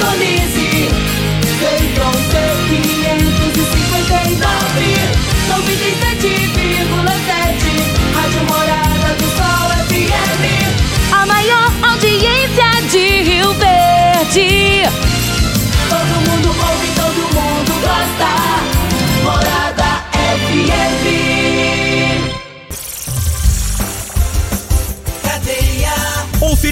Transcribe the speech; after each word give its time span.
Indonésia. 0.00 0.69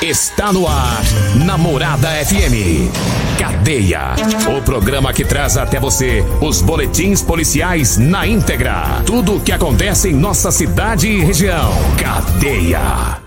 Está 0.00 0.52
no 0.52 0.64
ar, 0.64 1.02
Namorada 1.44 2.08
FM. 2.24 2.88
Cadeia. 3.36 4.14
O 4.56 4.62
programa 4.62 5.12
que 5.12 5.24
traz 5.24 5.56
até 5.56 5.80
você 5.80 6.24
os 6.40 6.62
boletins 6.62 7.20
policiais 7.20 7.98
na 7.98 8.24
íntegra. 8.24 9.02
Tudo 9.04 9.34
o 9.34 9.40
que 9.40 9.50
acontece 9.50 10.10
em 10.10 10.14
nossa 10.14 10.52
cidade 10.52 11.08
e 11.08 11.24
região. 11.24 11.72
Cadeia. 12.00 13.18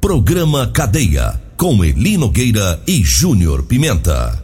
Programa 0.00 0.66
Cadeia, 0.66 1.40
com 1.56 1.84
Eli 1.84 2.16
Nogueira 2.16 2.80
e 2.88 3.04
Júnior 3.04 3.62
Pimenta. 3.62 4.42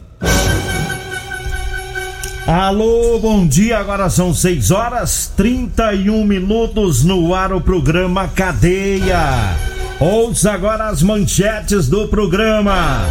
Alô, 2.47 3.19
bom 3.19 3.45
dia. 3.45 3.77
Agora 3.77 4.09
são 4.09 4.33
6 4.33 4.71
horas 4.71 5.33
31 5.35 6.23
minutos 6.23 7.03
no 7.03 7.35
ar 7.35 7.51
o 7.51 7.59
programa 7.59 8.29
Cadeia. 8.29 9.72
Ouça 9.99 10.51
agora 10.51 10.89
as 10.89 11.01
manchetes 11.01 11.87
do 11.87 12.07
programa. 12.07 13.05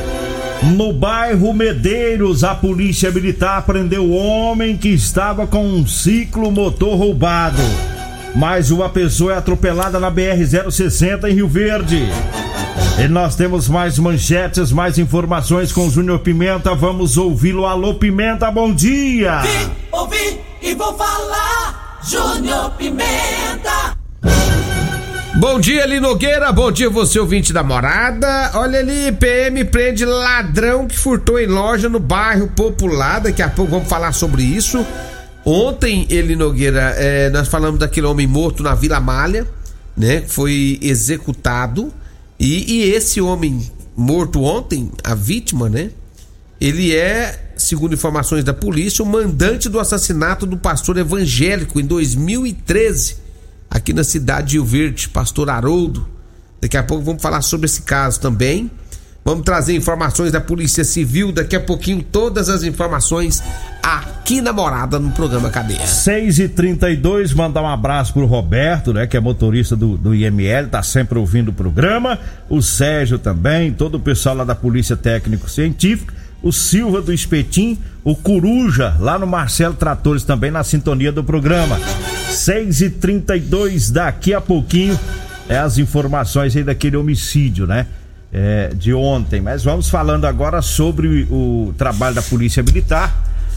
No 0.77 0.93
bairro 0.93 1.53
Medeiros, 1.53 2.45
a 2.45 2.55
polícia 2.55 3.11
militar 3.11 3.63
prendeu 3.63 4.05
o 4.05 4.15
homem 4.15 4.77
que 4.77 4.89
estava 4.89 5.47
com 5.47 5.65
um 5.65 5.87
ciclo 5.87 6.51
motor 6.51 6.97
roubado. 6.97 7.63
Mais 8.35 8.71
uma 8.71 8.89
pessoa 8.89 9.35
é 9.35 9.37
atropelada 9.37 9.99
na 9.99 10.11
BR-060 10.11 11.29
em 11.31 11.35
Rio 11.35 11.49
Verde. 11.49 12.09
E 13.03 13.09
nós 13.09 13.35
temos 13.35 13.69
mais 13.69 13.99
manchetes, 13.99 14.71
mais 14.71 14.99
informações 14.99 15.73
com 15.73 15.87
o 15.87 15.91
Júnior 15.91 16.21
Pimenta. 16.21 16.75
Vamos 16.75 17.17
ouvi-lo. 17.17 17.67
Alô, 17.67 17.95
Pimenta, 17.95 18.51
bom 18.51 18.73
dia! 18.73 19.41
Vi, 19.41 19.71
ouvi 19.91 20.41
e 20.61 20.75
vou 20.75 20.95
falar. 20.97 21.99
Júnior 22.05 22.71
Pimenta. 22.73 23.97
Bom 25.43 25.59
dia, 25.59 25.83
Eli 25.83 25.99
Nogueira. 25.99 26.53
Bom 26.53 26.71
dia, 26.71 26.89
você 26.89 27.19
ouvinte 27.19 27.53
da 27.53 27.65
morada. 27.65 28.53
Olha 28.55 28.79
ali, 28.79 29.11
PM 29.11 29.65
prende 29.65 30.05
ladrão 30.05 30.87
que 30.87 30.97
furtou 30.97 31.37
em 31.37 31.49
loja 31.49 31.89
no 31.89 31.99
bairro 31.99 32.47
Popular. 32.47 33.19
Daqui 33.19 33.43
a 33.43 33.51
pouco 33.51 33.73
vamos 33.73 33.89
falar 33.89 34.13
sobre 34.13 34.45
isso. 34.45 34.87
Ontem, 35.45 36.07
Eli 36.09 36.37
Nogueira, 36.37 36.95
eh, 36.97 37.29
nós 37.31 37.49
falamos 37.49 37.81
daquele 37.81 38.07
homem 38.07 38.25
morto 38.25 38.63
na 38.63 38.77
Vila 38.77 39.01
Malha, 39.01 39.45
né? 39.97 40.21
Que 40.21 40.33
foi 40.33 40.79
executado. 40.81 41.93
E, 42.39 42.75
e 42.75 42.93
esse 42.93 43.21
homem 43.21 43.69
morto 43.97 44.45
ontem, 44.45 44.93
a 45.03 45.13
vítima, 45.13 45.69
né? 45.69 45.91
Ele 46.61 46.95
é, 46.95 47.53
segundo 47.57 47.95
informações 47.95 48.45
da 48.45 48.55
polícia, 48.55 49.03
o 49.03 49.07
mandante 49.09 49.69
do 49.69 49.81
assassinato 49.81 50.47
do 50.47 50.57
pastor 50.57 50.99
evangélico 50.99 51.81
em 51.81 51.85
2013 51.85 53.22
aqui 53.73 53.95
na 53.95 54.05
cidade 54.05 54.49
de 54.49 54.57
Rio 54.57 54.65
Verde, 54.65 55.09
pastor 55.09 55.49
Haroldo. 55.49 56.07
Daqui 56.61 56.77
a 56.77 56.83
pouco 56.83 57.03
vamos 57.03 57.23
falar 57.23 57.41
sobre 57.41 57.65
esse 57.65 57.83
caso 57.83 58.21
também. 58.21 58.71
Vamos 59.25 59.45
trazer 59.45 59.75
informações 59.75 60.33
da 60.33 60.41
Polícia 60.41 60.85
Civil, 60.85 61.31
daqui 61.31 61.55
a 61.55 61.61
pouquinho 61.61 62.03
todas 62.03 62.49
as 62.49 62.65
informações 62.65 63.43
aqui 63.81 64.41
na 64.41 64.53
Morada 64.53 64.99
no 64.99 65.13
programa 65.13 65.49
Cadeia. 65.49 65.87
6 65.87 66.41
e 66.41 66.49
32 66.49 67.33
mandar 67.33 67.63
um 67.63 67.69
abraço 67.69 68.13
pro 68.13 68.27
Roberto, 68.27 68.93
né? 68.93 69.07
Que 69.07 69.17
é 69.17 69.21
motorista 69.21 69.77
do, 69.77 69.97
do 69.97 70.15
IML, 70.15 70.69
tá 70.69 70.83
sempre 70.83 71.19
ouvindo 71.19 71.49
o 71.49 71.53
programa. 71.53 72.19
O 72.49 72.61
Sérgio 72.61 73.19
também, 73.19 73.73
todo 73.73 73.95
o 73.95 74.01
pessoal 74.01 74.37
lá 74.37 74.45
da 74.45 74.57
Polícia 74.57 74.97
Técnico 74.97 75.49
Científica. 75.49 76.13
O 76.43 76.53
Silva 76.53 77.01
do 77.01 77.13
Espetim, 77.13 77.79
o 78.03 78.17
Coruja, 78.17 78.97
lá 78.99 79.19
no 79.19 79.27
Marcelo 79.27 79.75
Tratores 79.75 80.25
também 80.25 80.51
na 80.51 80.65
sintonia 80.65 81.13
do 81.13 81.23
programa. 81.23 81.79
6 82.31 82.81
e 82.81 82.91
32 82.91 83.91
daqui 83.91 84.35
a 84.35 84.41
pouquinho 84.41 84.99
é 85.49 85.59
as 85.59 85.79
informações 85.79 86.57
aí 86.57 86.65
daquele 86.65 86.97
homicídio, 86.97 87.67
né? 87.67 87.87
É, 88.33 88.73
de 88.75 88.93
ontem. 88.93 89.41
Mas 89.41 89.63
vamos 89.63 89.89
falando 89.89 90.25
agora 90.25 90.63
sobre 90.63 91.29
o 91.31 91.75
trabalho 91.77 92.15
da 92.15 92.23
Polícia 92.23 92.63
Militar 92.63 93.15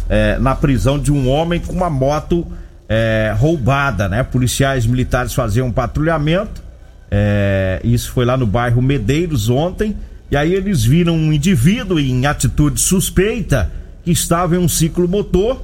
é, 0.09 0.37
na 0.37 0.53
prisão 0.53 0.99
de 0.99 1.11
um 1.11 1.29
homem 1.29 1.59
com 1.59 1.73
uma 1.73 1.89
moto 1.89 2.45
é, 2.87 3.33
roubada, 3.37 4.07
né? 4.07 4.21
Policiais 4.23 4.85
militares 4.85 5.33
faziam 5.33 5.67
um 5.67 5.71
patrulhamento. 5.71 6.61
é, 7.09 7.79
isso 7.83 8.11
foi 8.11 8.25
lá 8.25 8.37
no 8.37 8.45
bairro 8.45 8.81
Medeiros 8.81 9.49
ontem. 9.49 9.95
E 10.31 10.35
aí 10.37 10.53
eles 10.53 10.83
viram 10.83 11.15
um 11.15 11.31
indivíduo 11.31 11.99
em 11.99 12.25
atitude 12.25 12.79
suspeita 12.81 13.71
que 14.03 14.11
estava 14.11 14.55
em 14.55 14.59
um 14.59 14.67
ciclo 14.67 15.07
motor 15.07 15.61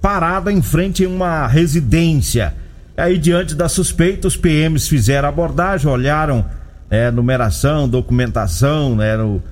parado 0.00 0.50
em 0.50 0.60
frente 0.60 1.04
a 1.04 1.08
uma 1.08 1.46
residência. 1.46 2.54
Aí, 2.96 3.16
diante 3.18 3.54
da 3.54 3.68
suspeita, 3.68 4.28
os 4.28 4.36
PMs 4.36 4.86
fizeram 4.88 5.28
abordagem, 5.28 5.88
olharam 5.90 6.44
é, 6.90 7.10
numeração, 7.10 7.88
documentação 7.88 8.94
né, 8.96 9.16
no- 9.16 9.42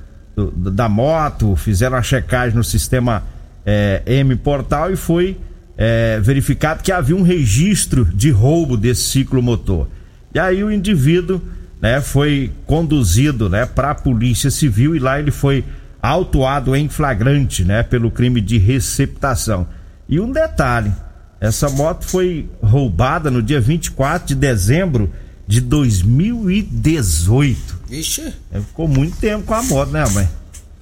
da 0.54 0.88
moto, 0.88 1.56
fizeram 1.56 1.96
a 1.96 2.02
checagem 2.02 2.56
no 2.56 2.64
sistema 2.64 3.22
é, 3.64 4.02
M 4.06 4.34
Portal 4.36 4.90
e 4.92 4.96
foi 4.96 5.36
é, 5.76 6.20
verificado 6.20 6.82
que 6.82 6.92
havia 6.92 7.16
um 7.16 7.22
registro 7.22 8.04
de 8.04 8.30
roubo 8.30 8.76
desse 8.76 9.02
ciclo 9.02 9.42
motor. 9.42 9.88
E 10.34 10.38
aí 10.38 10.62
o 10.62 10.70
indivíduo 10.70 11.40
né, 11.80 12.00
foi 12.00 12.52
conduzido 12.66 13.48
né, 13.48 13.66
para 13.66 13.92
a 13.92 13.94
Polícia 13.94 14.50
Civil 14.50 14.94
e 14.94 14.98
lá 14.98 15.18
ele 15.18 15.30
foi 15.30 15.64
autuado 16.02 16.74
em 16.74 16.88
flagrante 16.88 17.64
né, 17.64 17.82
pelo 17.82 18.10
crime 18.10 18.40
de 18.40 18.58
receptação. 18.58 19.66
E 20.08 20.20
um 20.20 20.30
detalhe: 20.30 20.92
essa 21.40 21.68
moto 21.70 22.04
foi 22.04 22.48
roubada 22.62 23.30
no 23.30 23.42
dia 23.42 23.60
24 23.60 24.28
de 24.28 24.34
dezembro 24.34 25.10
de 25.46 25.60
2018. 25.60 27.80
Vixe. 27.88 28.32
É, 28.52 28.60
Ficou 28.60 28.86
muito 28.86 29.16
tempo 29.16 29.44
com 29.44 29.54
a 29.54 29.62
moto, 29.62 29.90
né, 29.90 30.04
mãe? 30.10 30.28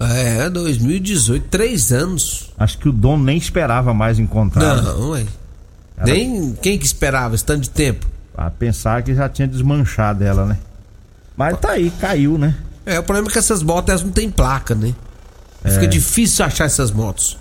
É, 0.01 0.49
2018, 0.49 1.47
três 1.49 1.93
anos. 1.93 2.53
Acho 2.57 2.79
que 2.79 2.89
o 2.89 2.93
dono 2.93 3.25
nem 3.25 3.37
esperava 3.37 3.93
mais 3.93 4.19
encontrar. 4.19 4.83
Não, 4.83 5.11
ué. 5.11 5.27
Nem 6.05 6.53
quem 6.63 6.79
que 6.79 6.87
esperava 6.87 7.35
esse 7.35 7.45
tanto 7.45 7.63
de 7.63 7.71
tempo? 7.71 8.07
A 8.37 8.51
pensar 8.51 9.03
que 9.03 9.13
já 9.13 9.29
tinha 9.29 9.49
desmanchado 9.49 10.23
ela, 10.23 10.47
né? 10.47 10.57
Mas 11.39 11.57
tá 11.61 11.71
aí, 11.71 11.91
caiu, 12.01 12.37
né? 12.37 12.55
É, 12.85 12.99
o 12.99 13.03
problema 13.05 13.29
é 13.29 13.31
que 13.33 13.39
essas 13.39 13.63
motos 13.63 13.91
elas 13.91 14.03
não 14.03 14.11
têm 14.11 14.29
placa, 14.29 14.75
né? 14.75 14.93
Fica 15.65 15.87
difícil 15.87 16.45
achar 16.45 16.65
essas 16.65 16.91
motos. 16.91 17.39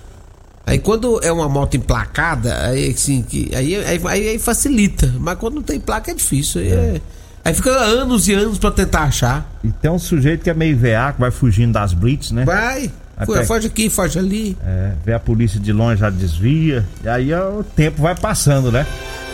Aí 0.66 0.78
quando 0.80 1.20
é 1.24 1.32
uma 1.32 1.48
moto 1.50 1.76
emplacada, 1.78 2.68
aí 2.68 2.92
assim, 2.92 3.22
que, 3.22 3.50
aí, 3.56 3.76
aí, 3.76 4.02
aí- 4.06 4.38
facilita. 4.40 5.12
Mas 5.20 5.38
quando 5.40 5.56
não 5.56 5.62
tem 5.64 5.80
placa 5.80 6.12
é 6.12 6.14
difícil. 6.14 6.62
Aí, 6.62 6.72
é- 6.72 7.02
aí 7.46 7.54
fica 7.54 7.72
anos 7.72 8.28
e 8.28 8.34
anos 8.34 8.58
pra 8.60 8.70
tentar 8.72 9.04
achar. 9.04 9.50
E 9.64 9.72
tem 9.72 9.90
um 9.90 9.98
sujeito 9.98 10.44
que 10.44 10.50
é 10.50 10.54
meio 10.54 10.78
veaco, 10.78 11.20
vai 11.22 11.32
fugindo 11.32 11.72
das 11.74 11.94
blitz, 11.94 12.32
né? 12.32 12.44
Vai, 12.46 12.92
Até- 13.18 13.46
foge 13.46 13.68
aqui, 13.68 13.90
foge 13.90 14.20
ali. 14.20 14.58
É, 14.64 14.92
vê 15.06 15.14
a 15.14 15.20
polícia 15.20 15.60
de 15.60 15.72
longe, 15.72 16.02
já 16.02 16.10
desvia. 16.10 16.86
E 17.04 17.08
aí 17.10 17.34
ó, 17.34 17.60
o 17.60 17.64
tempo 17.64 18.02
vai 18.02 18.14
passando, 18.14 18.72
né? 18.72 18.86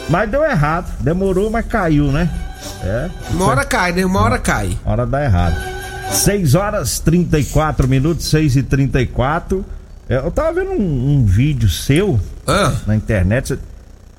Mas 0.10 0.30
deu 0.30 0.44
errado. 0.44 0.94
Demorou, 1.02 1.50
mas 1.50 1.66
caiu, 1.66 2.12
né? 2.12 2.30
É. 2.84 3.10
Uma 3.32 3.46
hora 3.46 3.66
cai, 3.66 3.92
né? 3.92 4.06
Uma 4.06 4.22
hora 4.22 4.38
cai. 4.40 4.78
Hora 4.86 5.06
dá 5.06 5.24
errado. 5.24 5.56
6 6.12 6.54
horas 6.56 7.00
34 7.00 7.88
minutos, 7.88 8.26
6 8.28 8.56
e 8.58 8.64
34 8.64 9.66
É, 10.10 10.18
Eu 10.18 10.30
tava 10.32 10.54
vendo 10.54 10.72
um, 10.72 11.16
um 11.16 11.26
vídeo 11.26 11.70
seu 11.70 12.20
Ah, 12.46 12.74
na 12.86 12.96
internet. 12.96 13.48
Você- 13.50 13.60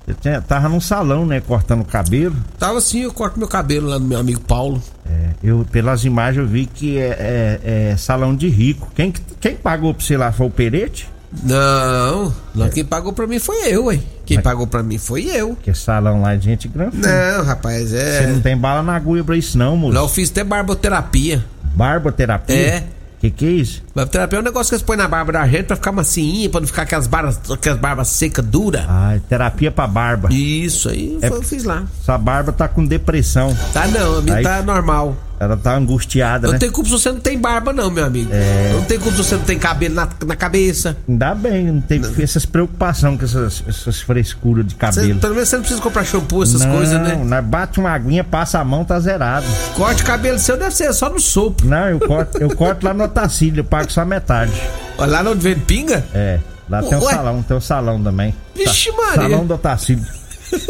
Você 0.06 0.14
tinha- 0.20 0.40
tava 0.42 0.68
num 0.68 0.80
salão, 0.80 1.24
né? 1.24 1.40
Cortando 1.40 1.80
o 1.80 1.84
cabelo. 1.84 2.36
Tava 2.58 2.76
assim, 2.76 3.00
eu 3.04 3.12
corto 3.12 3.38
meu 3.38 3.48
cabelo 3.48 3.88
lá 3.88 3.98
no 3.98 4.04
meu 4.06 4.18
amigo 4.18 4.40
Paulo. 4.40 4.82
É, 5.06 5.30
eu, 5.42 5.66
pelas 5.72 6.04
imagens, 6.04 6.44
eu 6.44 6.46
vi 6.46 6.66
que 6.66 6.98
é, 6.98 7.60
é- 7.64 7.90
é 7.92 7.96
salão 7.96 8.34
de 8.36 8.48
rico. 8.48 8.90
Quem, 8.94 9.10
que- 9.10 9.22
quem 9.40 9.56
pagou 9.56 9.94
pra 9.94 10.04
você 10.04 10.16
lá 10.16 10.30
foi 10.32 10.46
o 10.46 10.50
Perete? 10.50 11.08
Não, 11.42 12.32
não, 12.54 12.68
quem 12.70 12.84
pagou 12.84 13.12
pra 13.12 13.26
mim 13.26 13.38
foi 13.38 13.56
eu, 13.72 13.86
ué. 13.86 13.98
Quem 14.24 14.40
pagou 14.40 14.66
pra 14.66 14.82
mim 14.82 14.98
foi 14.98 15.24
eu. 15.24 15.56
Que 15.56 15.70
é 15.70 15.74
salão 15.74 16.22
lá 16.22 16.34
de 16.34 16.44
gente 16.44 16.68
grande. 16.68 16.96
Não, 16.96 17.44
rapaz, 17.44 17.90
Você 17.90 17.96
é. 17.98 18.26
não 18.26 18.40
tem 18.40 18.56
bala 18.56 18.82
na 18.82 18.94
agulha 18.96 19.22
pra 19.22 19.36
isso, 19.36 19.58
não, 19.58 19.76
moço. 19.76 19.94
Lá 19.94 20.00
eu 20.00 20.08
fiz 20.08 20.30
até 20.30 20.42
barboterapia. 20.44 21.44
Barboterapia? 21.74 22.56
É. 22.56 22.84
Que 23.20 23.30
que 23.30 23.46
é 23.46 23.50
isso? 23.50 23.82
Barboterapia 23.94 24.38
é 24.38 24.40
um 24.40 24.44
negócio 24.44 24.68
que 24.70 24.74
eles 24.74 24.82
põem 24.82 24.98
na 24.98 25.08
barba 25.08 25.32
da 25.32 25.46
gente 25.48 25.64
pra 25.64 25.76
ficar 25.76 25.92
macinha, 25.92 26.48
pra 26.50 26.60
não 26.60 26.66
ficar 26.66 26.82
aquelas 26.82 27.06
barbas, 27.06 27.40
aquelas 27.50 27.78
barbas 27.78 28.08
secas, 28.08 28.44
duras. 28.44 28.84
Ah, 28.86 29.14
é 29.16 29.18
terapia 29.18 29.70
pra 29.70 29.86
barba. 29.86 30.28
Isso 30.32 30.88
aí 30.90 31.18
É- 31.22 31.28
foi, 31.28 31.38
eu 31.38 31.42
fiz 31.42 31.64
lá. 31.64 31.84
Sua 32.04 32.18
barba 32.18 32.52
tá 32.52 32.68
com 32.68 32.84
depressão. 32.84 33.56
Tá 33.72 33.86
não, 33.88 34.18
a 34.18 34.22
minha 34.22 34.36
Aí- 34.36 34.42
tá 34.44 34.62
normal. 34.62 35.16
Ela 35.44 35.56
tá 35.56 35.74
angustiada, 35.76 36.46
Não 36.46 36.52
né? 36.54 36.58
tem 36.58 36.70
culpa 36.70 36.88
se 36.88 36.94
você 36.98 37.12
não 37.12 37.20
tem 37.20 37.38
barba, 37.38 37.72
não, 37.72 37.90
meu 37.90 38.04
amigo. 38.04 38.30
É. 38.32 38.72
Não 38.74 38.82
tem 38.84 38.98
culpa 38.98 39.16
se 39.18 39.24
você 39.24 39.36
não 39.36 39.44
tem 39.44 39.58
cabelo 39.58 39.94
na, 39.94 40.08
na 40.26 40.36
cabeça. 40.36 40.96
Ainda 41.08 41.34
bem, 41.34 41.66
não 41.66 41.80
tem 41.80 42.00
essas 42.20 42.44
preocupações 42.46 43.18
com 43.18 43.24
essas, 43.24 43.62
essas 43.68 44.00
frescuras 44.00 44.66
de 44.66 44.74
cabelo. 44.74 45.18
pelo 45.18 45.34
menos 45.34 45.48
você 45.48 45.56
não 45.56 45.62
precisa 45.62 45.82
comprar 45.82 46.04
shampoo, 46.04 46.42
essas 46.42 46.64
não, 46.64 46.74
coisas, 46.76 47.00
né? 47.00 47.14
nós 47.24 47.44
bate 47.44 47.78
uma 47.80 47.90
aguinha, 47.90 48.24
passa 48.24 48.58
a 48.58 48.64
mão, 48.64 48.84
tá 48.84 48.98
zerado. 49.00 49.46
Corte 49.76 49.98
de 49.98 50.04
cabelo 50.04 50.38
seu 50.38 50.56
deve 50.56 50.74
ser 50.74 50.92
só 50.92 51.08
no 51.08 51.20
sopro. 51.20 51.66
Não, 51.66 51.88
eu 51.88 52.00
corto, 52.00 52.38
eu 52.38 52.54
corto 52.56 52.86
lá 52.86 52.94
no 52.94 53.04
Otacílio, 53.04 53.60
eu 53.60 53.64
pago 53.64 53.90
só 53.92 54.04
metade. 54.04 54.52
Olha 54.98 55.20
lá 55.22 55.30
onde 55.30 55.40
vem 55.40 55.58
pinga. 55.58 56.04
É, 56.14 56.38
lá 56.68 56.82
tem 56.82 56.96
um 56.98 57.02
Ué? 57.02 57.12
salão, 57.12 57.42
tem 57.42 57.56
um 57.56 57.60
salão 57.60 58.02
também. 58.02 58.34
Vixe, 58.54 58.90
Sa- 58.90 58.96
Maria. 58.96 59.22
Salão 59.30 59.46
do 59.46 59.54
Otacílio. 59.54 60.04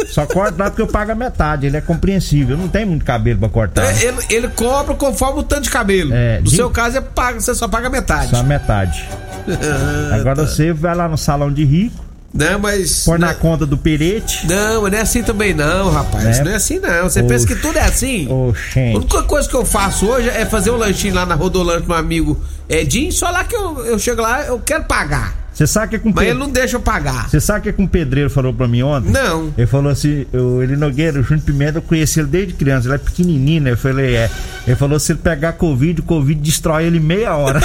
Só 0.07 0.25
corto 0.25 0.57
lá 0.57 0.69
porque 0.69 0.81
eu 0.81 0.87
pago 0.87 1.11
a 1.11 1.15
metade, 1.15 1.65
ele 1.67 1.77
é 1.77 1.81
compreensível, 1.81 2.57
não 2.57 2.67
tem 2.67 2.85
muito 2.85 3.03
cabelo 3.05 3.39
pra 3.39 3.49
cortar. 3.49 3.85
É, 3.85 4.05
Ele, 4.05 4.17
ele 4.29 4.47
cobra 4.49 4.95
conforme 4.95 5.39
o 5.41 5.43
tanto 5.43 5.63
de 5.63 5.69
cabelo. 5.69 6.11
É, 6.13 6.37
no 6.37 6.43
de- 6.45 6.55
seu 6.55 6.69
caso, 6.69 6.97
é 6.97 7.01
paga, 7.01 7.39
você 7.39 7.53
só 7.53 7.67
paga 7.67 7.89
metade. 7.89 8.29
Só 8.29 8.37
a 8.37 8.43
metade. 8.43 9.07
Agora 10.13 10.45
você 10.45 10.71
vai 10.73 10.95
lá 10.95 11.07
no 11.07 11.17
salão 11.17 11.51
de 11.51 11.63
rico, 11.63 12.03
Não, 12.33 12.57
mas. 12.59 13.03
põe 13.05 13.17
não, 13.19 13.27
na 13.27 13.33
conta 13.33 13.65
do 13.65 13.77
perete. 13.77 14.47
não, 14.47 14.81
mas 14.83 14.91
não 14.91 14.97
é 14.99 15.01
assim 15.01 15.23
também, 15.23 15.53
não, 15.53 15.91
rapaz. 15.91 16.23
Né? 16.23 16.43
Não 16.43 16.51
é 16.51 16.55
assim, 16.55 16.79
não. 16.79 17.03
Você 17.03 17.19
Oxe. 17.19 17.27
pensa 17.29 17.47
que 17.47 17.55
tudo 17.55 17.77
é 17.77 17.81
assim? 17.83 18.27
A 18.29 18.33
Oxente. 18.33 18.97
única 18.97 19.23
coisa 19.23 19.47
que 19.47 19.55
eu 19.55 19.65
faço 19.65 20.07
hoje 20.07 20.29
é 20.29 20.45
fazer 20.45 20.71
um 20.71 20.77
lanchinho 20.77 21.13
lá 21.13 21.25
na 21.25 21.35
Rodolanche 21.35 21.81
do 21.81 21.87
meu 21.87 21.97
amigo 21.97 22.39
Edinho. 22.67 23.11
Só 23.11 23.29
lá 23.29 23.43
que 23.43 23.55
eu, 23.55 23.85
eu 23.85 23.99
chego 23.99 24.21
lá, 24.21 24.41
eu 24.45 24.59
quero 24.59 24.83
pagar. 24.85 25.44
Você 25.55 25.65
sabe 25.65 25.91
que 25.91 25.95
é 25.95 25.99
com 25.99 26.11
Mas 26.13 26.27
ele 26.27 26.37
não 26.37 26.49
deixa 26.49 26.75
eu 26.75 26.81
pagar. 26.81 27.29
Você 27.29 27.39
sabe 27.39 27.59
o 27.59 27.63
que, 27.63 27.71
que 27.71 27.81
um 27.81 27.87
pedreiro 27.87 28.29
falou 28.29 28.53
pra 28.53 28.67
mim 28.67 28.81
ontem? 28.81 29.09
Não. 29.09 29.53
Ele 29.57 29.65
falou 29.65 29.89
assim, 29.89 30.25
o 30.33 30.61
ele 30.61 30.75
Nogueira, 30.75 31.17
o 31.17 31.23
Júnior 31.23 31.45
Pimenta, 31.45 31.77
eu 31.77 31.81
conheci 31.81 32.19
ele 32.19 32.27
desde 32.27 32.53
criança, 32.53 32.87
ele 32.87 32.95
é 32.95 32.97
pequenininho, 32.97 33.61
né? 33.61 33.71
Eu 33.71 33.77
falei, 33.77 34.17
é. 34.17 34.29
Ele 34.67 34.75
falou, 34.75 34.99
se 34.99 35.13
ele 35.13 35.19
pegar 35.19 35.53
Covid, 35.53 36.01
o 36.01 36.03
Covid 36.03 36.41
destrói 36.41 36.83
ele 36.83 36.99
meia 36.99 37.35
hora. 37.35 37.61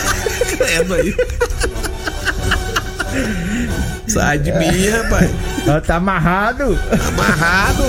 Credo 0.56 0.94
aí. 0.94 1.14
Sai 4.06 4.38
de 4.38 4.52
mim, 4.52 4.88
rapaz. 4.88 5.30
Tá 5.86 5.96
amarrado. 5.96 6.78
Amarrado. 7.08 7.84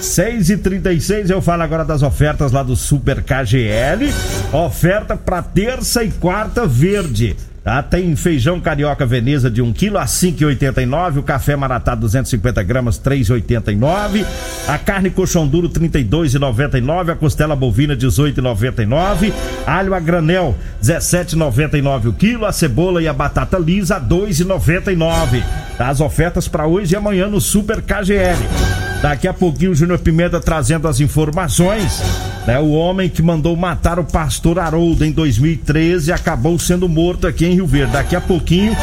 6 0.00 0.50
e 0.50 0.56
36 0.56 1.30
eu 1.30 1.42
falo 1.42 1.62
agora 1.62 1.84
das 1.84 2.02
ofertas 2.02 2.50
lá 2.50 2.62
do 2.62 2.74
Super 2.74 3.22
KGL. 3.22 4.12
Oferta 4.52 5.16
para 5.16 5.42
terça 5.42 6.02
e 6.02 6.10
quarta 6.10 6.66
verde. 6.66 7.36
Tá? 7.68 7.82
Tem 7.82 8.16
feijão 8.16 8.58
carioca 8.58 9.04
Veneza 9.04 9.50
de 9.50 9.60
1 9.60 9.74
kg 9.74 9.98
a 9.98 10.06
5,89. 10.06 11.18
O 11.18 11.22
café 11.22 11.54
maratá 11.54 11.94
250 11.94 12.62
gramas 12.62 12.98
3,89. 12.98 14.24
A 14.66 14.78
carne 14.78 15.10
coxão 15.10 15.46
duro 15.46 15.68
32,99. 15.68 17.12
A 17.12 17.14
costela 17.14 17.54
bovina 17.54 17.94
18,99. 17.94 19.34
Alho 19.66 19.92
a 19.92 20.00
granel 20.00 20.56
17,99 20.82 22.06
o 22.06 22.12
quilo. 22.14 22.46
A 22.46 22.52
cebola 22.52 23.02
e 23.02 23.06
a 23.06 23.12
batata 23.12 23.58
lisa 23.58 24.00
2,99. 24.00 25.44
Tá? 25.76 25.90
As 25.90 26.00
ofertas 26.00 26.48
para 26.48 26.66
hoje 26.66 26.94
e 26.94 26.96
amanhã 26.96 27.28
no 27.28 27.38
Super 27.38 27.82
KGL. 27.82 28.87
Daqui 29.00 29.28
a 29.28 29.32
pouquinho 29.32 29.70
o 29.70 29.74
Júnior 29.74 29.98
Pimenta 30.00 30.40
trazendo 30.40 30.88
as 30.88 31.00
informações. 31.00 32.02
Né? 32.46 32.58
O 32.58 32.70
homem 32.72 33.08
que 33.08 33.22
mandou 33.22 33.56
matar 33.56 33.98
o 33.98 34.04
pastor 34.04 34.58
Haroldo 34.58 35.04
em 35.04 35.12
2013 35.12 36.12
acabou 36.12 36.58
sendo 36.58 36.88
morto 36.88 37.26
aqui 37.26 37.46
em 37.46 37.54
Rio 37.54 37.66
Verde. 37.66 37.92
Daqui 37.92 38.16
a 38.16 38.20
pouquinho 38.20 38.76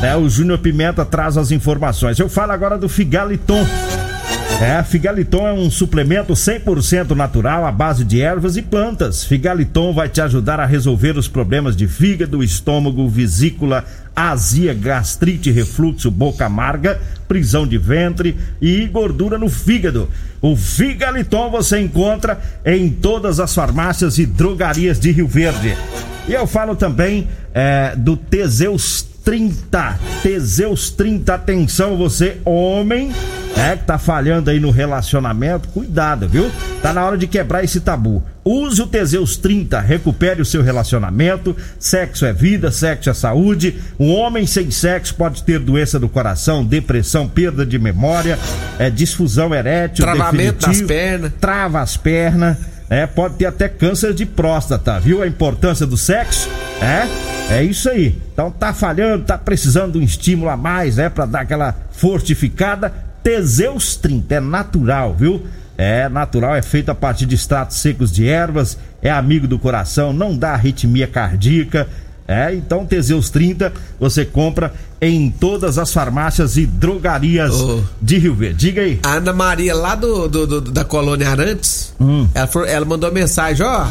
né, 0.00 0.16
o 0.16 0.28
Júnior 0.28 0.58
Pimenta 0.58 1.04
traz 1.04 1.36
as 1.36 1.50
informações. 1.50 2.18
Eu 2.18 2.28
falo 2.28 2.52
agora 2.52 2.78
do 2.78 2.88
Figaliton. 2.88 3.66
É, 4.60 4.82
Figaliton 4.82 5.46
é 5.46 5.52
um 5.52 5.70
suplemento 5.70 6.32
100% 6.32 7.10
natural 7.14 7.64
à 7.64 7.70
base 7.70 8.04
de 8.04 8.20
ervas 8.20 8.56
e 8.56 8.62
plantas. 8.62 9.22
Figaliton 9.22 9.92
vai 9.92 10.08
te 10.08 10.20
ajudar 10.20 10.58
a 10.58 10.66
resolver 10.66 11.16
os 11.16 11.28
problemas 11.28 11.76
de 11.76 11.86
fígado, 11.86 12.42
estômago, 12.42 13.08
vesícula, 13.08 13.84
azia, 14.16 14.74
gastrite, 14.74 15.52
refluxo, 15.52 16.10
boca 16.10 16.44
amarga, 16.44 17.00
prisão 17.28 17.68
de 17.68 17.78
ventre 17.78 18.36
e 18.60 18.84
gordura 18.86 19.38
no 19.38 19.48
fígado. 19.48 20.10
O 20.42 20.56
Figaliton 20.56 21.50
você 21.50 21.78
encontra 21.78 22.40
em 22.66 22.90
todas 22.90 23.38
as 23.38 23.54
farmácias 23.54 24.18
e 24.18 24.26
drogarias 24.26 24.98
de 24.98 25.12
Rio 25.12 25.28
Verde. 25.28 25.76
E 26.26 26.32
eu 26.32 26.48
falo 26.48 26.74
também 26.74 27.28
é, 27.54 27.94
do 27.96 28.16
Teseus 28.16 29.06
30. 29.28 29.98
Teseus 30.22 30.88
30, 30.88 31.34
atenção 31.34 31.98
você, 31.98 32.38
homem, 32.46 33.12
é 33.54 33.76
que 33.76 33.84
tá 33.84 33.98
falhando 33.98 34.48
aí 34.48 34.58
no 34.58 34.70
relacionamento, 34.70 35.68
cuidado, 35.68 36.26
viu? 36.26 36.50
Tá 36.80 36.94
na 36.94 37.04
hora 37.04 37.18
de 37.18 37.26
quebrar 37.26 37.62
esse 37.62 37.78
tabu. 37.78 38.22
Use 38.42 38.80
o 38.80 38.86
Teseus 38.86 39.36
30, 39.36 39.80
recupere 39.80 40.40
o 40.40 40.46
seu 40.46 40.62
relacionamento. 40.62 41.54
Sexo 41.78 42.24
é 42.24 42.32
vida, 42.32 42.70
sexo 42.70 43.10
é 43.10 43.12
saúde. 43.12 43.78
Um 44.00 44.14
homem 44.14 44.46
sem 44.46 44.70
sexo 44.70 45.14
pode 45.14 45.42
ter 45.42 45.58
doença 45.58 46.00
do 46.00 46.08
coração, 46.08 46.64
depressão, 46.64 47.28
perda 47.28 47.66
de 47.66 47.78
memória, 47.78 48.38
é, 48.78 48.88
disfusão 48.88 49.54
erétil, 49.54 50.06
Travamento 50.06 50.66
das 50.66 50.80
pernas. 50.80 51.32
trava 51.38 51.82
as 51.82 51.98
pernas, 51.98 52.56
é, 52.90 53.06
pode 53.06 53.34
ter 53.34 53.46
até 53.46 53.68
câncer 53.68 54.14
de 54.14 54.24
próstata, 54.24 54.98
viu 54.98 55.22
a 55.22 55.26
importância 55.26 55.86
do 55.86 55.96
sexo? 55.96 56.48
É, 56.80 57.54
é 57.58 57.62
isso 57.62 57.88
aí. 57.90 58.16
Então 58.32 58.50
tá 58.50 58.72
falhando, 58.72 59.24
tá 59.24 59.36
precisando 59.36 59.92
de 59.92 59.98
um 59.98 60.02
estímulo 60.02 60.50
a 60.50 60.56
mais, 60.56 60.96
né, 60.96 61.08
Pra 61.08 61.26
dar 61.26 61.40
aquela 61.40 61.74
fortificada. 61.90 62.92
Teseus 63.22 63.96
30 63.96 64.34
é 64.36 64.40
natural, 64.40 65.14
viu? 65.14 65.46
É 65.76 66.08
natural, 66.08 66.56
é 66.56 66.62
feito 66.62 66.90
a 66.90 66.94
partir 66.94 67.26
de 67.26 67.34
extratos 67.34 67.76
secos 67.76 68.10
de 68.10 68.26
ervas, 68.26 68.76
é 69.00 69.10
amigo 69.10 69.46
do 69.46 69.58
coração, 69.58 70.12
não 70.12 70.36
dá 70.36 70.52
arritmia 70.52 71.06
cardíaca. 71.06 71.86
É, 72.26 72.54
então 72.54 72.84
Teseus 72.84 73.30
30 73.30 73.72
você 73.98 74.24
compra 74.24 74.72
em 75.00 75.30
todas 75.30 75.78
as 75.78 75.92
farmácias 75.92 76.56
e 76.56 76.66
drogarias 76.66 77.54
Oh. 77.54 77.80
de 78.02 78.18
Rio 78.18 78.34
Verde. 78.34 78.56
Diga 78.58 78.82
aí. 78.82 78.98
A 79.04 79.14
Ana 79.14 79.32
Maria, 79.32 79.74
lá 79.74 79.94
do, 79.94 80.28
do- 80.28 80.46
do- 80.46 80.60
da 80.72 80.84
colônia 80.84 81.28
Arantes, 81.30 81.94
Hum. 82.00 82.26
ela, 82.34 82.46
falou- 82.46 82.66
ela 82.68 82.84
mandou 82.84 83.12
mensagem, 83.12 83.64
ó. 83.64 83.86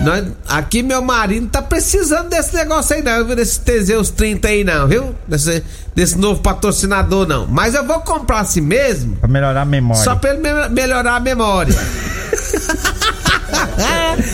nós- 0.00 0.24
aqui 0.48 0.82
meu 0.82 1.00
marido 1.02 1.42
não 1.42 1.48
tá 1.50 1.62
precisando 1.62 2.28
desse 2.30 2.54
negócio 2.54 2.96
aí 2.96 3.02
não, 3.02 3.24
viu? 3.26 3.36
Desse 3.36 3.60
Teseus 3.60 4.08
30 4.10 4.48
aí 4.48 4.64
não, 4.64 4.88
viu? 4.88 5.14
Desse, 5.28 5.62
desse 5.94 6.18
novo 6.18 6.40
patrocinador 6.40 7.26
não. 7.26 7.46
Mas 7.46 7.74
eu 7.74 7.86
vou 7.86 8.00
comprar 8.00 8.40
assim 8.40 8.60
mesmo, 8.62 9.14
Pra 9.16 9.28
melhorar 9.28 9.62
a 9.62 9.64
memória. 9.66 10.02
só 10.02 10.16
pra 10.16 10.30
ele 10.34 10.40
me- 10.40 10.68
melhorar 10.70 11.16
a 11.16 11.20
memória. 11.20 11.74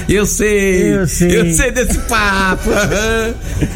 eu 0.08 0.26
sei, 0.26 0.94
Eu 0.98 1.06
sei. 1.06 1.40
eu 1.40 1.52
sei 1.52 1.70
desse 1.70 1.98
papo. 2.00 2.70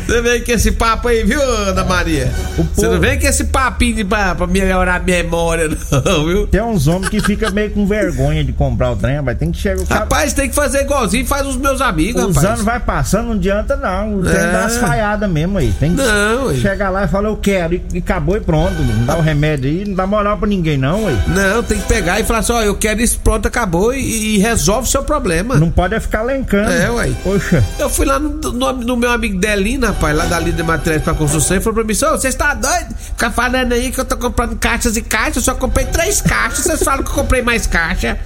Você 0.06 0.20
vem 0.22 0.42
com 0.44 0.52
esse 0.52 0.72
papo 0.72 1.08
aí, 1.08 1.22
viu, 1.24 1.40
Ana 1.42 1.84
Maria? 1.84 2.30
O 2.58 2.62
Você 2.64 2.82
povo- 2.82 2.94
não 2.94 3.00
vem 3.00 3.18
com 3.18 3.26
esse 3.26 3.44
papinho 3.44 3.96
de, 3.96 4.04
pra, 4.04 4.34
pra 4.34 4.46
melhorar 4.46 4.96
a 4.96 4.98
memória, 5.00 5.68
não, 6.04 6.26
viu? 6.26 6.46
Tem 6.46 6.60
uns 6.62 6.86
homens 6.86 7.08
que 7.08 7.20
fica 7.20 7.50
meio 7.50 7.70
com 7.70 7.86
vergonha 7.86 8.42
de 8.44 8.52
comprar 8.52 8.90
o 8.92 8.96
trem, 8.96 9.20
mas 9.22 9.38
tem 9.38 9.50
que 9.52 9.58
chegar. 9.58 9.84
Rapaz, 9.88 10.32
tem 10.32 10.48
que 10.48 10.54
fazer 10.54 10.82
igualzinho 10.82 11.24
faz 11.26 11.46
os 11.46 11.56
meus 11.56 11.80
amigos, 11.80 12.24
Os 12.36 12.44
anos 12.44 12.62
vai 12.62 12.80
passando, 12.80 13.26
não 13.26 13.32
adianta 13.34 13.76
não. 13.76 14.16
O 14.18 14.22
trem 14.22 14.36
É. 14.36 14.52
dá 14.52 14.60
umas 14.60 14.76
falhadas 14.78 15.30
mesmo 15.30 15.58
aí. 15.58 15.72
Tem 15.78 15.90
que 15.94 16.02
Não, 16.02 16.46
ué. 16.46 16.54
chegar 16.56 16.90
lá 16.90 17.04
e 17.04 17.08
falar, 17.08 17.28
eu 17.28 17.36
quero, 17.36 17.74
e, 17.74 17.82
e 17.94 17.98
acabou 17.98 18.36
e 18.36 18.40
pronto. 18.40 18.74
Não 18.82 19.04
dá 19.06 19.16
o 19.16 19.20
remédio 19.20 19.70
aí, 19.70 19.84
não 19.86 19.94
dá 19.94 20.06
moral 20.06 20.36
pra 20.38 20.48
ninguém, 20.48 20.76
não, 20.76 21.04
ué. 21.04 21.14
Não, 21.28 21.62
tem 21.62 21.78
que 21.78 21.86
pegar 21.86 22.20
e 22.20 22.24
falar 22.24 22.40
assim, 22.40 22.52
ó, 22.52 22.62
eu 22.62 22.74
quero 22.74 23.00
isso, 23.00 23.18
pronto, 23.22 23.46
acabou 23.46 23.94
e, 23.94 24.36
e 24.36 24.38
resolve 24.38 24.86
o 24.88 24.90
seu 24.90 25.02
problema. 25.02 25.51
Não 25.58 25.70
pode 25.70 25.94
é 25.94 26.00
ficar 26.00 26.22
lencando. 26.22 26.70
É, 26.70 26.90
ué. 26.90 27.10
Poxa, 27.22 27.62
Eu 27.78 27.88
fui 27.90 28.06
lá 28.06 28.18
no, 28.18 28.30
no- 28.52 28.72
no 28.72 28.96
meu 28.96 29.10
amigo 29.10 29.38
Delino, 29.38 29.86
rapaz, 29.86 30.16
lá 30.16 30.24
da 30.26 30.38
Líder 30.38 30.62
Materiais 30.64 31.02
pra 31.02 31.14
Construção, 31.14 31.56
e 31.56 31.60
falou 31.60 31.74
pra 31.74 31.84
mim, 31.84 31.92
"Ô, 31.92 32.10
você 32.18 32.28
está 32.28 32.54
doido? 32.54 32.94
Ficar 32.96 33.30
falando 33.30 33.72
aí 33.72 33.90
que 33.90 34.00
eu 34.00 34.04
tô 34.04 34.16
comprando 34.16 34.56
caixas 34.56 34.96
e 34.96 35.02
caixas, 35.02 35.36
eu 35.36 35.42
só 35.42 35.54
comprei 35.54 35.86
três 35.86 36.20
caixas, 36.20 36.64
vocês 36.64 36.82
falam 36.82 37.02
que 37.02 37.10
eu 37.10 37.14
comprei 37.14 37.42
mais 37.42 37.66
caixa. 37.66 38.18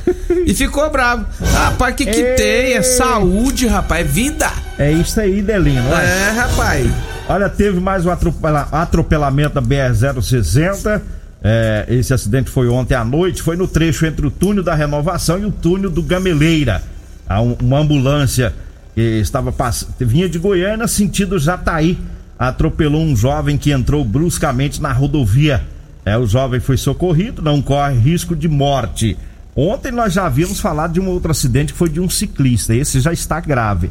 E 0.47 0.54
ficou 0.54 0.88
bravo. 0.90 1.26
Rapaz, 1.52 1.95
que 1.95 2.04
que 2.06 2.21
Ei. 2.21 2.35
tem? 2.35 2.73
É 2.75 2.83
saúde, 2.83 3.66
rapaz, 3.66 4.00
é 4.00 4.04
vida. 4.09 4.50
é 4.78 4.92
isso 4.92 5.21
aí, 5.21 5.42
Delino. 5.42 5.88
Olha, 5.90 6.02
É, 6.02 6.30
rapaz. 6.30 6.87
Olha, 7.28 7.49
teve 7.49 7.80
mais 7.80 8.06
um 8.06 8.11
atropela- 8.11 8.68
atropelamento 8.71 9.54
na 9.56 9.61
BR-060. 9.61 11.00
É, 11.42 11.85
esse 11.88 12.12
acidente 12.12 12.50
foi 12.50 12.68
ontem 12.68 12.95
à 12.95 13.04
noite, 13.04 13.42
foi 13.42 13.56
no 13.56 13.68
trecho 13.68 14.04
entre 14.06 14.26
o 14.26 14.30
túnel 14.30 14.62
da 14.64 14.75
Renovação 14.75 15.38
e 15.38 15.45
o 15.45 15.50
túnel 15.52 15.90
do 15.90 16.02
Gameleira. 16.02 16.83
Uma 17.61 17.78
ambulância 17.78 18.54
que 18.95 19.00
estava 19.00 19.52
pass... 19.52 19.87
vinha 19.99 20.28
de 20.28 20.38
Goiânia 20.38 20.87
sentido 20.87 21.38
Jataí 21.38 21.99
atropelou 22.38 23.02
um 23.02 23.16
jovem 23.16 23.56
que 23.56 23.71
entrou 23.71 24.04
bruscamente 24.04 24.80
na 24.80 24.92
rodovia. 24.92 25.62
É, 26.04 26.16
o 26.16 26.26
jovem 26.26 26.61
foi 26.61 26.76
socorrido, 26.76 27.42
não 27.42 27.61
corre 27.61 27.99
risco 27.99 28.37
de 28.37 28.49
morte. 28.49 29.16
Ontem 29.56 29.90
nós 29.90 30.12
já 30.12 30.26
havíamos 30.26 30.61
falado 30.61 30.92
de 30.92 31.00
um 31.00 31.09
outro 31.09 31.30
acidente 31.30 31.73
que 31.73 31.78
foi 31.78 31.88
de 31.88 32.00
um 32.00 32.09
ciclista. 32.09 32.75
Esse 32.75 33.00
já 33.00 33.12
está 33.12 33.40
grave. 33.40 33.90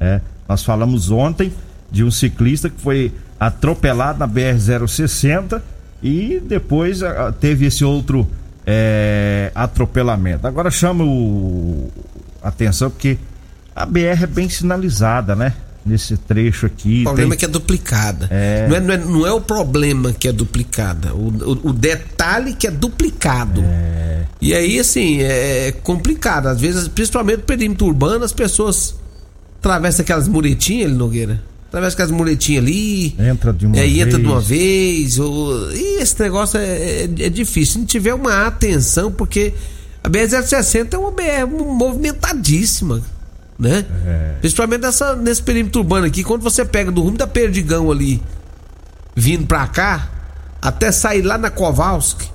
É, 0.00 0.20
nós 0.48 0.64
falamos 0.64 1.10
ontem 1.10 1.52
de 1.90 2.02
um 2.02 2.10
ciclista 2.10 2.70
que 2.70 2.80
foi 2.80 3.12
atropelado 3.38 4.18
na 4.18 4.28
BR-060 4.28 5.60
e 6.02 6.40
depois 6.40 7.02
uh, 7.02 7.32
teve 7.38 7.66
esse 7.66 7.84
outro 7.84 8.26
é, 8.66 9.50
atropelamento. 9.54 10.46
Agora 10.46 10.70
chama 10.70 11.04
o 11.04 11.90
atenção 12.42 12.90
porque 12.90 13.18
a 13.74 13.86
BR 13.86 14.22
é 14.22 14.26
bem 14.26 14.48
sinalizada, 14.48 15.34
né? 15.34 15.54
Nesse 15.84 16.16
trecho 16.16 16.66
aqui. 16.66 17.00
O 17.00 17.04
problema 17.04 17.30
tem... 17.30 17.36
é 17.36 17.38
que 17.38 17.44
é 17.44 17.48
duplicada. 17.48 18.28
É... 18.30 18.68
Não, 18.68 18.76
é, 18.76 18.80
não, 18.80 18.94
é, 18.94 18.98
não 18.98 19.26
é 19.26 19.32
o 19.32 19.40
problema 19.40 20.12
que 20.12 20.28
é 20.28 20.32
duplicada, 20.32 21.12
o, 21.14 21.28
o, 21.28 21.70
o 21.70 21.72
detalhe 21.72 22.54
que 22.54 22.66
é 22.66 22.70
duplicado. 22.70 23.62
É... 23.64 24.24
E 24.40 24.54
aí, 24.54 24.78
assim, 24.78 25.20
é 25.22 25.72
complicado. 25.82 26.46
Às 26.46 26.60
vezes, 26.60 26.88
principalmente 26.88 27.38
no 27.38 27.44
perímetro 27.44 27.86
urbano, 27.86 28.24
as 28.24 28.32
pessoas 28.32 28.94
atravessam 29.58 30.02
aquelas 30.02 30.28
muretinhas 30.28 30.90
ali, 30.90 30.98
Nogueira 30.98 31.52
através 31.72 31.94
com 31.94 32.02
as 32.02 32.10
muletinhas 32.10 32.62
ali. 32.62 33.16
Entra 33.18 33.50
de 33.50 33.66
uma 33.66 33.76
é, 33.78 33.80
vez. 33.80 33.98
Entra 33.98 34.18
de 34.18 34.26
uma 34.26 34.40
vez. 34.40 35.18
Ou, 35.18 35.72
e 35.72 36.02
esse 36.02 36.20
negócio 36.20 36.58
é, 36.58 36.64
é, 36.64 37.04
é, 37.04 37.30
difícil. 37.30 37.72
Se 37.72 37.78
não 37.78 37.86
tiver 37.86 38.12
uma 38.12 38.46
atenção, 38.46 39.10
porque 39.10 39.54
a 40.02 40.08
BR-060 40.08 40.94
é 40.94 40.98
uma 40.98 41.10
BR 41.10 41.46
movimentadíssima. 41.48 43.02
Né? 43.58 43.84
É. 44.06 44.34
Principalmente 44.40 44.80
nessa, 44.80 45.14
nesse 45.14 45.42
perímetro 45.42 45.80
urbano 45.80 46.06
aqui, 46.06 46.24
quando 46.24 46.42
você 46.42 46.64
pega 46.64 46.90
do 46.90 47.02
rumo 47.02 47.16
da 47.16 47.26
Perdigão 47.26 47.90
ali, 47.90 48.20
vindo 49.14 49.46
pra 49.46 49.66
cá, 49.68 50.08
até 50.60 50.90
sair 50.90 51.22
lá 51.22 51.38
na 51.38 51.50
Kowalski, 51.50 52.30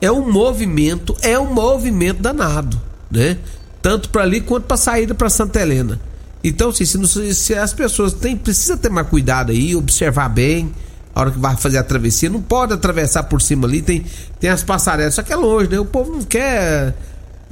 é 0.00 0.10
um 0.10 0.30
movimento, 0.30 1.16
é 1.22 1.38
um 1.38 1.52
movimento 1.52 2.22
danado, 2.22 2.80
né? 3.10 3.38
Tanto 3.82 4.08
para 4.10 4.22
ali 4.22 4.40
quanto 4.40 4.64
para 4.64 4.76
saída 4.76 5.14
para 5.14 5.28
Santa 5.28 5.60
Helena. 5.60 6.00
Então, 6.42 6.70
assim, 6.70 6.84
se, 6.84 7.34
se, 7.34 7.54
as 7.54 7.72
pessoas 7.72 8.12
têm, 8.14 8.36
precisa 8.36 8.76
ter 8.76 8.90
mais 8.90 9.08
cuidado 9.08 9.52
aí, 9.52 9.74
observar 9.74 10.28
bem 10.28 10.72
a 11.20 11.22
hora 11.22 11.30
que 11.30 11.38
vai 11.38 11.56
fazer 11.56 11.78
a 11.78 11.82
travessia, 11.82 12.30
não 12.30 12.40
pode 12.40 12.72
atravessar 12.72 13.24
por 13.24 13.42
cima 13.42 13.66
ali, 13.66 13.82
tem, 13.82 14.04
tem 14.38 14.48
as 14.48 14.62
passarelas, 14.62 15.14
só 15.14 15.22
que 15.22 15.32
é 15.32 15.36
longe, 15.36 15.68
né? 15.68 15.78
O 15.78 15.84
povo 15.84 16.12
não 16.12 16.22
quer. 16.22 16.94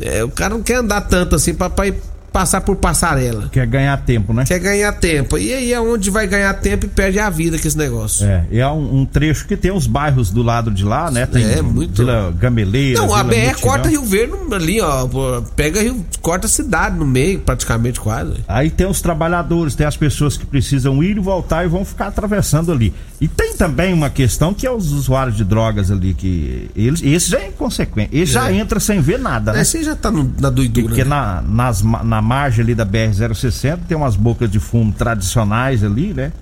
É, 0.01 0.25
o 0.25 0.31
cara 0.31 0.55
não 0.55 0.63
quer 0.63 0.77
andar 0.77 1.03
tanto 1.03 1.35
assim 1.35 1.53
pra, 1.53 1.69
pra 1.69 1.87
ir 1.87 1.95
passar 2.33 2.61
por 2.61 2.77
passarela. 2.77 3.49
Quer 3.51 3.67
ganhar 3.67 3.97
tempo, 3.99 4.33
né? 4.33 4.45
Quer 4.45 4.59
ganhar 4.59 4.93
tempo. 4.93 5.39
E 5.39 5.53
aí 5.53 5.73
é 5.73 5.81
onde 5.81 6.11
vai 6.11 6.27
ganhar 6.27 6.55
tempo 6.55 6.87
e 6.87 6.89
perde 6.89 7.19
a 7.19 7.29
vida 7.31 7.59
com 7.59 7.67
esse 7.67 7.77
negócio. 7.77 8.27
É, 8.27 8.45
e 8.51 8.59
é 8.59 8.69
um, 8.69 9.01
um, 9.01 9.05
trecho 9.05 9.47
que 9.47 9.57
tem 9.57 9.73
os 9.73 9.87
bairros 9.87 10.31
do 10.31 10.43
lado 10.43 10.71
de 10.71 10.85
lá, 10.85 11.11
né? 11.11 11.27
Tem 11.27 11.45
é, 11.45 11.63
muito. 11.63 11.97
Vila 11.97 12.33
Gameleira. 12.39 13.01
Não, 13.01 13.15
a 13.15 13.25
BR 13.25 13.35
Mutirão. 13.35 13.61
corta 13.61 13.89
Rio 13.89 14.05
Verde 14.05 14.35
ali, 14.53 14.81
ó. 14.81 15.09
Pega 15.57 15.83
Rio, 15.83 16.05
corta 16.21 16.47
a 16.47 16.51
cidade 16.51 16.97
no 16.97 17.07
meio, 17.07 17.41
praticamente 17.41 17.99
quase. 17.99 18.35
Aí 18.47 18.71
tem 18.71 18.87
os 18.87 19.01
trabalhadores, 19.01 19.75
tem 19.75 19.87
as 19.87 19.97
pessoas 19.97 20.37
que 20.37 20.47
precisam 20.47 21.03
ir 21.03 21.17
e 21.17 21.21
voltar 21.21 21.65
e 21.65 21.69
vão 21.69 21.85
ficar 21.85 22.09
atravessando 22.09 22.71
ali. 22.71 22.95
E 23.21 23.27
tem 23.27 23.53
também 23.55 23.93
uma 23.93 24.09
questão 24.09 24.55
que 24.55 24.65
é 24.65 24.71
os 24.71 24.93
usuários 24.93 25.37
de 25.37 25.45
drogas 25.45 25.91
ali, 25.91 26.15
que 26.15 26.71
eles, 26.77 27.03
esse 27.03 27.31
já 27.31 27.41
é 27.41 27.49
inconsequente. 27.49 28.11
Ele 28.13 28.23
é. 28.23 28.27
já 28.27 28.53
entra 28.53 28.79
sem 28.79 29.01
ver 29.01 29.19
nada, 29.19 29.53
né? 29.53 29.63
Esse 29.63 29.83
já 29.83 29.97
tá 29.97 30.11
no, 30.11 30.33
na 30.39 30.51
doidura. 30.51 30.87
Porque 30.87 31.03
né? 31.03 31.11
na, 31.11 31.43
nas, 31.43 31.83
na 31.83 32.23
margem 32.23 32.63
ali 32.63 32.75
da 32.77 32.87
BR-060 32.87 33.81
tem 33.89 33.97
umas 33.97 34.15
bocas 34.15 34.49
de 34.49 34.61
fumo 34.61 34.93
tradicionais 34.93 35.83
ali, 35.83 36.15
né? 36.15 36.33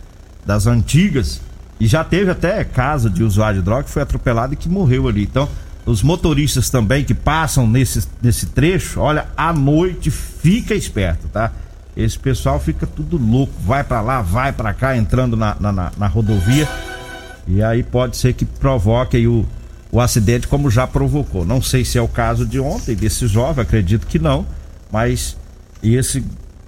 Das 0.44 0.66
antigas. 0.66 1.40
E 1.80 1.86
já 1.86 2.04
teve 2.04 2.30
até 2.30 2.62
caso 2.62 3.08
de 3.08 3.24
usuário 3.24 3.60
de 3.60 3.64
droga 3.64 3.84
que 3.84 3.90
foi 3.90 4.02
atropelado 4.02 4.52
e 4.52 4.56
que 4.56 4.68
morreu 4.68 5.08
ali. 5.08 5.22
Então, 5.22 5.48
os 5.86 6.02
motoristas 6.02 6.68
também 6.68 7.04
que 7.04 7.14
passam 7.14 7.66
nesse, 7.66 8.06
nesse 8.20 8.46
trecho, 8.46 9.00
olha, 9.00 9.28
à 9.34 9.52
noite 9.52 10.10
fica 10.10 10.74
esperto, 10.74 11.28
tá? 11.28 11.52
Esse 11.96 12.18
pessoal 12.18 12.60
fica 12.60 12.86
tudo 12.86 13.16
louco, 13.16 13.52
vai 13.64 13.82
para 13.82 14.00
lá, 14.00 14.20
vai 14.20 14.52
para 14.52 14.74
cá, 14.74 14.96
entrando 14.96 15.36
na, 15.36 15.56
na, 15.58 15.72
na, 15.96 16.06
rodovia. 16.06 16.68
E 17.48 17.62
aí 17.62 17.82
pode 17.82 18.16
ser 18.16 18.34
que 18.34 18.44
provoque 18.44 19.16
aí 19.16 19.26
o, 19.26 19.46
o 19.90 20.00
acidente 20.00 20.46
como 20.46 20.70
já 20.70 20.86
provocou. 20.86 21.46
Não 21.46 21.62
sei 21.62 21.84
se 21.84 21.96
é 21.96 22.02
o 22.02 22.08
caso 22.08 22.44
de 22.44 22.60
ontem, 22.60 22.94
desse 22.94 23.26
jovem, 23.26 23.62
acredito 23.62 24.06
que 24.06 24.18
não, 24.18 24.44
mas 24.92 25.36
esse, 25.82 26.22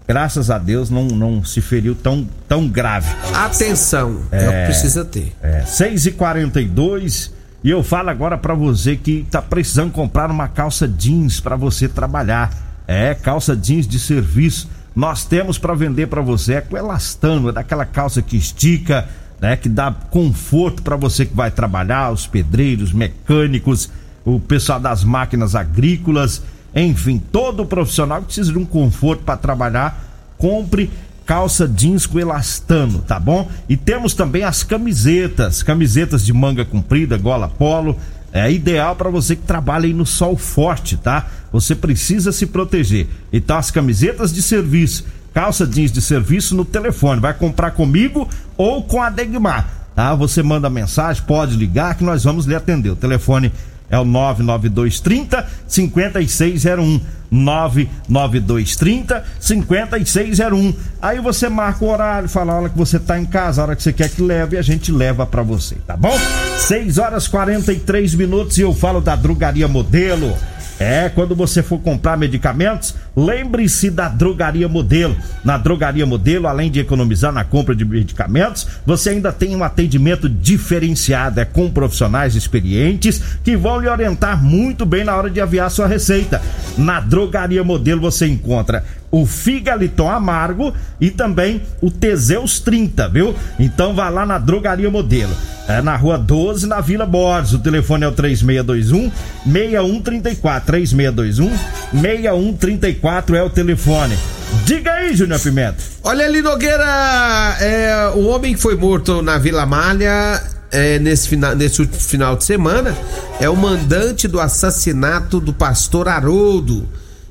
graças 0.06 0.50
a 0.50 0.56
Deus, 0.56 0.88
não, 0.88 1.08
não 1.08 1.44
se 1.44 1.60
feriu 1.60 1.94
tão, 1.94 2.26
tão 2.48 2.66
grave. 2.66 3.14
Atenção, 3.34 4.22
é, 4.32 4.44
é 4.44 4.48
o 4.48 4.52
que 4.52 4.64
precisa 4.64 5.04
ter. 5.04 5.36
É, 5.42 5.62
6h42 5.64 7.32
e 7.62 7.70
eu 7.70 7.82
falo 7.82 8.08
agora 8.08 8.38
para 8.38 8.54
você 8.54 8.96
que 8.96 9.26
tá 9.30 9.42
precisando 9.42 9.90
comprar 9.90 10.30
uma 10.30 10.48
calça 10.48 10.86
jeans 10.86 11.40
para 11.40 11.56
você 11.56 11.88
trabalhar. 11.88 12.50
É, 12.86 13.14
calça 13.14 13.56
jeans 13.56 13.86
de 13.86 13.98
serviço. 13.98 14.68
Nós 14.98 15.24
temos 15.24 15.58
para 15.58 15.74
vender 15.74 16.08
para 16.08 16.20
você. 16.20 16.54
É 16.54 16.60
com 16.60 16.76
elastano, 16.76 17.50
é 17.50 17.52
daquela 17.52 17.84
calça 17.84 18.20
que 18.20 18.36
estica, 18.36 19.08
né? 19.40 19.56
Que 19.56 19.68
dá 19.68 19.92
conforto 19.92 20.82
para 20.82 20.96
você 20.96 21.24
que 21.24 21.34
vai 21.34 21.50
trabalhar, 21.50 22.10
os 22.10 22.26
pedreiros, 22.26 22.92
mecânicos, 22.92 23.88
o 24.24 24.40
pessoal 24.40 24.80
das 24.80 25.04
máquinas 25.04 25.54
agrícolas 25.54 26.42
enfim, 26.74 27.18
todo 27.18 27.64
profissional 27.66 28.20
que 28.20 28.26
precisa 28.26 28.52
de 28.52 28.58
um 28.58 28.64
conforto 28.64 29.22
para 29.24 29.36
trabalhar, 29.36 30.04
compre 30.36 30.90
calça 31.24 31.68
jeans 31.68 32.06
com 32.06 32.18
elastano, 32.18 33.00
tá 33.00 33.20
bom? 33.20 33.50
E 33.68 33.76
temos 33.76 34.14
também 34.14 34.44
as 34.44 34.62
camisetas, 34.62 35.62
camisetas 35.62 36.24
de 36.24 36.32
manga 36.32 36.64
comprida, 36.64 37.18
gola 37.18 37.48
polo, 37.48 37.98
é 38.32 38.50
ideal 38.50 38.94
para 38.94 39.10
você 39.10 39.34
que 39.34 39.42
trabalha 39.42 39.86
aí 39.86 39.94
no 39.94 40.04
sol 40.04 40.36
forte, 40.36 40.96
tá? 40.96 41.26
Você 41.52 41.74
precisa 41.74 42.30
se 42.30 42.46
proteger. 42.46 43.08
Então 43.32 43.56
as 43.56 43.70
camisetas 43.70 44.32
de 44.32 44.42
serviço, 44.42 45.06
calça 45.32 45.66
jeans 45.66 45.90
de 45.90 46.02
serviço 46.02 46.54
no 46.54 46.64
telefone, 46.64 47.20
vai 47.20 47.32
comprar 47.32 47.70
comigo 47.70 48.28
ou 48.56 48.82
com 48.82 49.02
a 49.02 49.08
Degmar, 49.08 49.68
tá? 49.94 50.14
Você 50.14 50.42
manda 50.42 50.68
mensagem, 50.68 51.22
pode 51.22 51.56
ligar 51.56 51.94
que 51.94 52.04
nós 52.04 52.24
vamos 52.24 52.44
lhe 52.44 52.54
atender. 52.54 52.90
O 52.90 52.96
telefone 52.96 53.52
é 53.90 53.98
o 53.98 54.04
99230 54.04 55.46
5601. 55.66 57.00
99230 57.30 59.24
5601. 59.38 60.74
Aí 61.00 61.20
você 61.20 61.48
marca 61.48 61.84
o 61.84 61.88
horário, 61.88 62.28
fala 62.28 62.52
a 62.52 62.56
hora 62.56 62.68
que 62.70 62.78
você 62.78 62.98
tá 62.98 63.18
em 63.18 63.26
casa, 63.26 63.60
a 63.60 63.64
hora 63.66 63.76
que 63.76 63.82
você 63.82 63.92
quer 63.92 64.08
que 64.08 64.22
leve, 64.22 64.56
e 64.56 64.58
a 64.58 64.62
gente 64.62 64.90
leva 64.90 65.26
para 65.26 65.42
você, 65.42 65.76
tá 65.86 65.96
bom? 65.96 66.16
6 66.56 66.98
horas 66.98 67.28
43 67.28 68.14
minutos 68.14 68.56
e 68.58 68.62
eu 68.62 68.74
falo 68.74 69.00
da 69.00 69.14
Drogaria 69.14 69.68
Modelo. 69.68 70.34
É, 70.78 71.08
quando 71.08 71.34
você 71.34 71.62
for 71.62 71.80
comprar 71.80 72.16
medicamentos, 72.16 72.94
lembre-se 73.16 73.90
da 73.90 74.08
Drogaria 74.08 74.68
Modelo. 74.68 75.16
Na 75.44 75.58
Drogaria 75.58 76.06
Modelo, 76.06 76.46
além 76.46 76.70
de 76.70 76.78
economizar 76.78 77.32
na 77.32 77.44
compra 77.44 77.74
de 77.74 77.84
medicamentos, 77.84 78.66
você 78.86 79.10
ainda 79.10 79.32
tem 79.32 79.56
um 79.56 79.64
atendimento 79.64 80.28
diferenciado, 80.28 81.40
é 81.40 81.44
com 81.44 81.70
profissionais 81.70 82.36
experientes 82.36 83.20
que 83.42 83.56
vão 83.56 83.80
lhe 83.80 83.88
orientar 83.88 84.42
muito 84.42 84.86
bem 84.86 85.04
na 85.04 85.16
hora 85.16 85.28
de 85.28 85.40
aviar 85.40 85.70
sua 85.70 85.86
receita. 85.86 86.40
Na 86.76 87.00
Drogaria 87.00 87.64
Modelo 87.64 88.00
você 88.00 88.26
encontra 88.26 88.84
o 89.10 89.26
Figaliton 89.26 90.10
Amargo 90.10 90.72
e 91.00 91.10
também 91.10 91.62
o 91.80 91.90
Teseus 91.90 92.60
30, 92.60 93.08
viu? 93.08 93.34
Então 93.58 93.94
vá 93.94 94.08
lá 94.08 94.26
na 94.26 94.38
Drogaria 94.38 94.90
Modelo. 94.90 95.34
É 95.66 95.82
na 95.82 95.96
rua 95.96 96.16
12, 96.16 96.66
na 96.66 96.80
Vila 96.80 97.04
Borges. 97.04 97.52
O 97.52 97.58
telefone 97.58 98.04
é 98.04 98.08
o 98.08 98.12
3621 98.12 99.12
6134. 99.44 100.66
3621 100.66 101.50
6134 101.92 103.36
é 103.36 103.42
o 103.42 103.50
telefone. 103.50 104.16
Diga 104.64 104.92
aí, 104.92 105.14
Júnior 105.14 105.40
Pimenta. 105.40 105.76
Olha 106.02 106.24
ali, 106.24 106.40
Nogueira, 106.40 107.56
é, 107.60 108.12
o 108.14 108.26
homem 108.28 108.54
que 108.54 108.60
foi 108.60 108.76
morto 108.76 109.20
na 109.20 109.36
Vila 109.36 109.66
Malha 109.66 110.42
é, 110.70 110.98
nesse, 110.98 111.28
final, 111.28 111.54
nesse 111.54 111.80
último 111.80 112.00
final 112.00 112.36
de 112.36 112.44
semana 112.44 112.96
é 113.40 113.48
o 113.48 113.56
mandante 113.56 114.26
do 114.26 114.40
assassinato 114.40 115.40
do 115.40 115.52
pastor 115.52 116.08
Haroldo. 116.08 116.88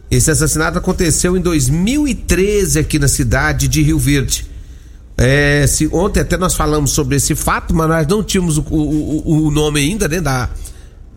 Esse 0.10 0.32
assassinato 0.32 0.78
aconteceu 0.78 1.36
em 1.36 1.42
2013 1.42 2.80
aqui 2.80 2.98
na 2.98 3.08
cidade 3.08 3.68
de 3.68 3.82
Rio 3.82 4.00
Verde. 4.00 4.48
É, 5.18 5.66
se, 5.68 5.90
ontem 5.92 6.20
até 6.20 6.38
nós 6.38 6.54
falamos 6.54 6.92
sobre 6.92 7.16
esse 7.16 7.36
fato, 7.36 7.74
mas 7.74 7.90
nós 7.90 8.08
não 8.08 8.24
tínhamos 8.24 8.58
o, 8.58 8.64
o, 8.70 9.48
o 9.48 9.52
nome 9.52 9.80
ainda, 9.80 10.08
né, 10.08 10.22
da, 10.22 10.50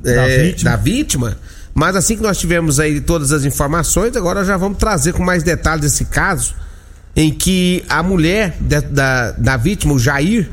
é, 0.04 0.14
da, 0.14 0.42
vítima. 0.42 0.70
da, 0.70 0.76
vítima. 0.76 1.38
Mas 1.74 1.94
assim 1.94 2.16
que 2.16 2.22
nós 2.22 2.38
tivemos 2.38 2.80
aí 2.80 3.00
todas 3.00 3.30
as 3.30 3.44
informações, 3.44 4.16
agora 4.16 4.44
já 4.44 4.56
vamos 4.56 4.78
trazer 4.78 5.12
com 5.12 5.22
mais 5.22 5.42
detalhes 5.42 5.84
esse 5.84 6.06
caso, 6.06 6.54
em 7.14 7.30
que 7.30 7.84
a 7.88 8.02
mulher 8.02 8.56
de, 8.58 8.80
da, 8.80 9.32
da 9.32 9.56
vítima, 9.56 9.92
o 9.92 9.98
Jair, 9.98 10.48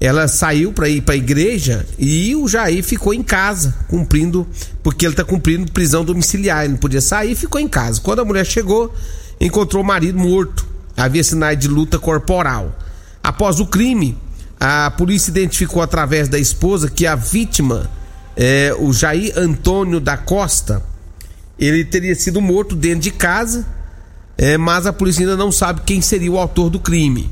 ela 0.00 0.26
saiu 0.26 0.72
para 0.72 0.88
ir 0.88 1.02
para 1.02 1.14
a 1.14 1.18
igreja 1.18 1.86
e 1.98 2.34
o 2.34 2.48
Jair 2.48 2.82
ficou 2.82 3.12
em 3.12 3.22
casa, 3.22 3.76
cumprindo, 3.86 4.48
porque 4.82 5.04
ele 5.04 5.14
tá 5.14 5.22
cumprindo 5.22 5.70
prisão 5.70 6.02
domiciliar, 6.02 6.64
ele 6.64 6.72
não 6.72 6.80
podia 6.80 7.02
sair, 7.02 7.34
ficou 7.34 7.60
em 7.60 7.68
casa. 7.68 8.00
Quando 8.00 8.20
a 8.20 8.24
mulher 8.24 8.46
chegou, 8.46 8.94
encontrou 9.38 9.82
o 9.82 9.86
marido 9.86 10.18
morto. 10.18 10.66
Havia 10.96 11.22
sinais 11.22 11.58
de 11.58 11.68
luta 11.68 11.98
corporal. 11.98 12.74
Após 13.22 13.60
o 13.60 13.66
crime, 13.66 14.16
a 14.58 14.90
polícia 14.90 15.30
identificou 15.30 15.82
através 15.82 16.28
da 16.28 16.38
esposa 16.38 16.88
que 16.88 17.06
a 17.06 17.14
vítima, 17.14 17.90
é, 18.34 18.74
o 18.78 18.94
Jair 18.94 19.34
Antônio 19.36 20.00
da 20.00 20.16
Costa, 20.16 20.82
ele 21.58 21.84
teria 21.84 22.14
sido 22.14 22.40
morto 22.40 22.74
dentro 22.74 23.00
de 23.00 23.10
casa, 23.10 23.66
é, 24.38 24.56
mas 24.56 24.86
a 24.86 24.94
polícia 24.94 25.20
ainda 25.20 25.36
não 25.36 25.52
sabe 25.52 25.82
quem 25.84 26.00
seria 26.00 26.32
o 26.32 26.38
autor 26.38 26.70
do 26.70 26.80
crime. 26.80 27.30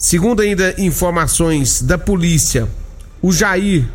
Segundo 0.00 0.40
ainda 0.40 0.74
informações 0.78 1.82
da 1.82 1.98
polícia, 1.98 2.66
o 3.20 3.30
Jair 3.30 3.86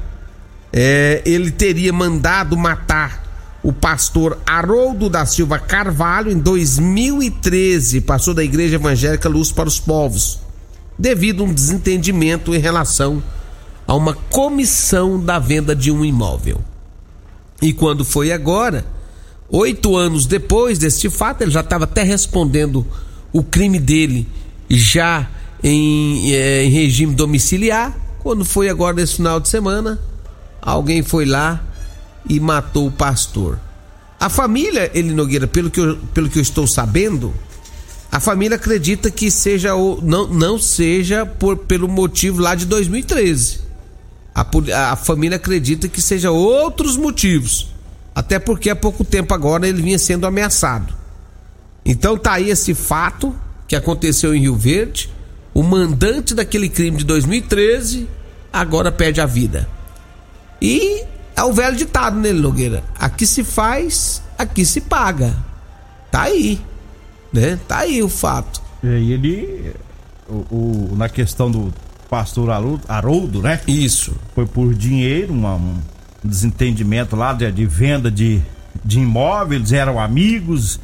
é, 0.71 1.23
ele 1.25 1.49
teria 1.49 1.91
mandado 1.91 2.55
matar 2.55 3.57
o 3.63 3.73
pastor 3.73 4.37
Haroldo 4.45 5.09
da 5.09 5.25
Silva 5.25 5.57
Carvalho 5.57 6.31
em 6.31 6.37
2013, 6.37 8.01
pastor 8.01 8.35
da 8.35 8.43
Igreja 8.43 8.75
Evangélica 8.75 9.27
Luz 9.27 9.51
para 9.51 9.67
os 9.67 9.79
Povos, 9.79 10.39
devido 10.95 11.41
a 11.41 11.47
um 11.47 11.51
desentendimento 11.51 12.53
em 12.53 12.59
relação 12.59 13.23
a 13.87 13.95
uma 13.95 14.13
comissão 14.13 15.19
da 15.19 15.39
venda 15.39 15.75
de 15.75 15.89
um 15.89 16.05
imóvel. 16.05 16.61
E 17.59 17.73
quando 17.73 18.05
foi 18.05 18.31
agora, 18.31 18.85
oito 19.49 19.97
anos 19.97 20.27
depois 20.27 20.77
deste 20.77 21.09
fato, 21.09 21.41
ele 21.41 21.49
já 21.49 21.61
estava 21.61 21.85
até 21.85 22.03
respondendo 22.03 22.85
o 23.33 23.41
crime 23.41 23.79
dele 23.79 24.27
já 24.69 25.27
em, 25.65 26.31
é, 26.31 26.63
em 26.63 26.69
regime 26.69 27.15
domiciliar. 27.15 27.97
Quando 28.19 28.45
foi 28.45 28.69
agora 28.69 28.95
nesse 28.95 29.15
final 29.15 29.39
de 29.39 29.49
semana, 29.49 29.99
alguém 30.61 31.01
foi 31.01 31.25
lá 31.25 31.61
e 32.29 32.39
matou 32.39 32.87
o 32.87 32.91
pastor. 32.91 33.59
A 34.19 34.29
família, 34.29 34.91
ele 34.93 35.13
Nogueira, 35.13 35.47
pelo 35.47 35.71
que 35.71 35.79
eu, 35.79 35.97
pelo 36.13 36.29
que 36.29 36.37
eu 36.37 36.41
estou 36.41 36.67
sabendo, 36.67 37.33
a 38.11 38.19
família 38.19 38.55
acredita 38.55 39.09
que 39.09 39.29
seja 39.31 39.75
o 39.75 39.99
não, 40.01 40.27
não 40.27 40.59
seja 40.59 41.25
por 41.25 41.57
pelo 41.57 41.87
motivo 41.87 42.41
lá 42.41 42.53
de 42.53 42.65
2013. 42.65 43.61
A, 44.33 44.91
a 44.91 44.95
família 44.95 45.37
acredita 45.37 45.87
que 45.87 46.01
seja 46.01 46.29
outros 46.29 46.95
motivos. 46.95 47.69
Até 48.13 48.39
porque 48.39 48.69
há 48.69 48.75
pouco 48.75 49.03
tempo 49.03 49.33
agora 49.33 49.67
ele 49.67 49.81
vinha 49.81 49.99
sendo 49.99 50.25
ameaçado. 50.25 50.93
Então 51.83 52.17
tá 52.17 52.33
aí 52.33 52.49
esse 52.49 52.73
fato 52.73 53.35
que 53.67 53.75
aconteceu 53.75 54.33
em 54.33 54.41
Rio 54.41 54.55
Verde 54.55 55.14
o 55.55 55.63
mandante 55.63 56.35
daquele 56.35 56.67
crime 56.67 56.97
de 56.97 57.05
2013 57.05 58.09
agora 58.51 58.91
perde 58.91 59.21
a 59.21 59.25
vida. 59.25 59.67
E 60.61 61.01
é 61.33 61.43
o 61.43 61.53
velho 61.53 61.77
ditado 61.77 62.17
nele, 62.17 62.41
Nogueira. 62.41 62.83
Aqui 62.99 63.25
se 63.25 63.41
faz, 63.41 64.21
aqui 64.37 64.65
se 64.65 64.81
paga. 64.81 65.33
Tá 66.11 66.23
aí. 66.23 66.59
Né? 67.31 67.57
Tá 67.69 67.79
aí 67.79 68.03
o 68.03 68.09
fato. 68.09 68.61
E 68.83 69.13
ele, 69.13 69.73
o, 70.27 70.33
o, 70.33 70.95
na 70.97 71.07
questão 71.07 71.49
do 71.49 71.73
pastor 72.09 72.49
Haroldo, 72.89 73.41
né? 73.41 73.61
Isso. 73.65 74.13
Foi 74.33 74.45
por 74.45 74.73
dinheiro, 74.73 75.33
uma, 75.33 75.55
um 75.55 75.77
desentendimento 76.21 77.15
lá 77.15 77.31
de, 77.31 77.49
de 77.49 77.65
venda 77.65 78.11
de, 78.11 78.41
de 78.83 78.99
imóveis, 78.99 79.71
eram 79.71 80.01
amigos 80.01 80.81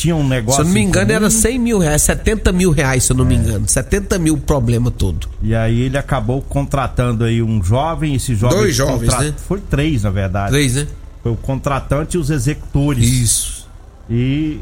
tinha 0.00 0.16
um 0.16 0.26
negócio. 0.26 0.62
Se 0.62 0.62
eu 0.62 0.66
não 0.66 0.72
me 0.72 0.80
engano, 0.80 1.12
era 1.12 1.28
100 1.28 1.58
mil 1.58 1.78
reais, 1.78 2.02
70 2.02 2.52
mil 2.52 2.70
reais, 2.70 3.04
se 3.04 3.12
eu 3.12 3.16
não 3.16 3.24
é. 3.26 3.28
me 3.28 3.36
engano. 3.36 3.68
70 3.68 4.18
mil 4.18 4.38
problema 4.38 4.90
todo. 4.90 5.28
E 5.42 5.54
aí 5.54 5.82
ele 5.82 5.98
acabou 5.98 6.40
contratando 6.40 7.24
aí 7.24 7.42
um 7.42 7.62
jovem, 7.62 8.14
esse 8.14 8.34
jovem. 8.34 8.58
Dois 8.58 8.74
jovens, 8.74 9.10
contra... 9.10 9.26
né? 9.26 9.34
Foi 9.46 9.60
três, 9.60 10.02
na 10.02 10.10
verdade. 10.10 10.52
Três, 10.52 10.74
né? 10.74 10.86
Foi 11.22 11.32
o 11.32 11.36
contratante 11.36 12.16
e 12.16 12.20
os 12.20 12.30
executores. 12.30 13.04
Isso. 13.04 13.68
E. 14.08 14.60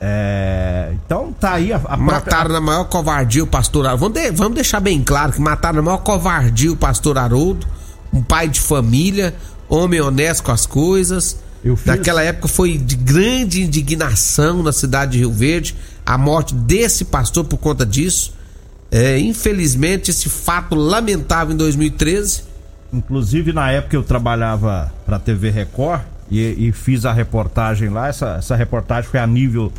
É... 0.00 0.94
Então 1.04 1.32
tá 1.38 1.52
aí 1.52 1.72
a, 1.72 1.80
a 1.84 1.96
Mataram 1.96 2.22
própria... 2.22 2.52
na 2.54 2.60
maior 2.60 2.84
covardia 2.84 3.44
o 3.44 3.46
pastor 3.46 3.86
Haroldo. 3.86 4.14
Vamos, 4.14 4.20
de... 4.20 4.30
Vamos 4.30 4.54
deixar 4.54 4.80
bem 4.80 5.02
claro 5.02 5.32
que 5.32 5.40
mataram 5.40 5.76
na 5.76 5.82
maior 5.82 5.98
covardia 5.98 6.72
o 6.72 6.76
pastor 6.76 7.18
Haroldo, 7.18 7.66
um 8.10 8.22
pai 8.22 8.48
de 8.48 8.60
família, 8.60 9.34
homem 9.68 10.00
honesto 10.00 10.44
com 10.44 10.50
as 10.50 10.64
coisas 10.64 11.36
Fiz... 11.62 11.86
Naquela 11.86 12.22
época 12.22 12.48
foi 12.48 12.76
de 12.76 12.96
grande 12.96 13.62
indignação 13.62 14.62
na 14.62 14.72
cidade 14.72 15.12
de 15.12 15.18
Rio 15.18 15.32
Verde 15.32 15.76
a 16.04 16.18
morte 16.18 16.54
desse 16.54 17.04
pastor 17.04 17.44
por 17.44 17.56
conta 17.58 17.86
disso. 17.86 18.34
É, 18.90 19.18
infelizmente, 19.18 20.10
esse 20.10 20.28
fato 20.28 20.74
lamentável 20.74 21.54
em 21.54 21.56
2013. 21.56 22.42
Inclusive, 22.92 23.52
na 23.52 23.70
época 23.70 23.96
eu 23.96 24.02
trabalhava 24.02 24.92
para 25.06 25.16
a 25.16 25.18
TV 25.20 25.50
Record 25.50 26.02
e, 26.30 26.68
e, 26.68 26.72
fiz 26.72 27.06
a 27.06 27.12
reportagem 27.12 27.88
lá. 27.88 28.08
Essa, 28.08 28.36
essa 28.38 28.56
reportagem 28.56 29.08
foi 29.08 29.20
a 29.20 29.26
nível 29.26 29.72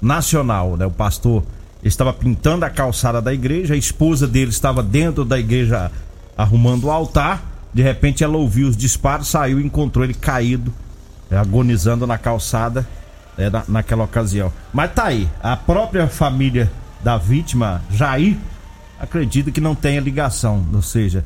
nacional. 0.00 0.76
Né? 0.76 0.86
O 0.86 0.90
pastor 0.90 1.42
estava 1.82 2.12
pintando 2.12 2.64
a 2.64 2.70
calçada 2.70 3.20
da 3.20 3.32
igreja, 3.32 3.74
a 3.74 3.76
esposa 3.76 4.28
dele 4.28 4.50
estava 4.50 4.82
dentro 4.82 5.24
da 5.24 5.38
igreja 5.38 5.90
arrumando 6.36 6.84
o 6.84 6.90
altar. 6.90 7.42
De 7.74 7.82
repente, 7.82 8.22
ela 8.22 8.36
ouviu 8.36 8.68
os 8.68 8.76
disparos, 8.76 9.28
saiu 9.28 9.58
e 9.58 9.64
encontrou 9.64 10.04
ele 10.04 10.14
caído 10.14 10.72
agonizando 11.30 12.06
na 12.06 12.18
calçada 12.18 12.86
é, 13.36 13.50
na, 13.50 13.64
naquela 13.68 14.04
ocasião. 14.04 14.52
Mas 14.72 14.92
tá 14.92 15.04
aí, 15.04 15.28
a 15.42 15.56
própria 15.56 16.06
família 16.08 16.70
da 17.02 17.16
vítima, 17.16 17.82
Jair, 17.90 18.36
acredita 18.98 19.50
que 19.50 19.60
não 19.60 19.74
tenha 19.74 20.00
ligação, 20.00 20.66
ou 20.72 20.82
seja. 20.82 21.24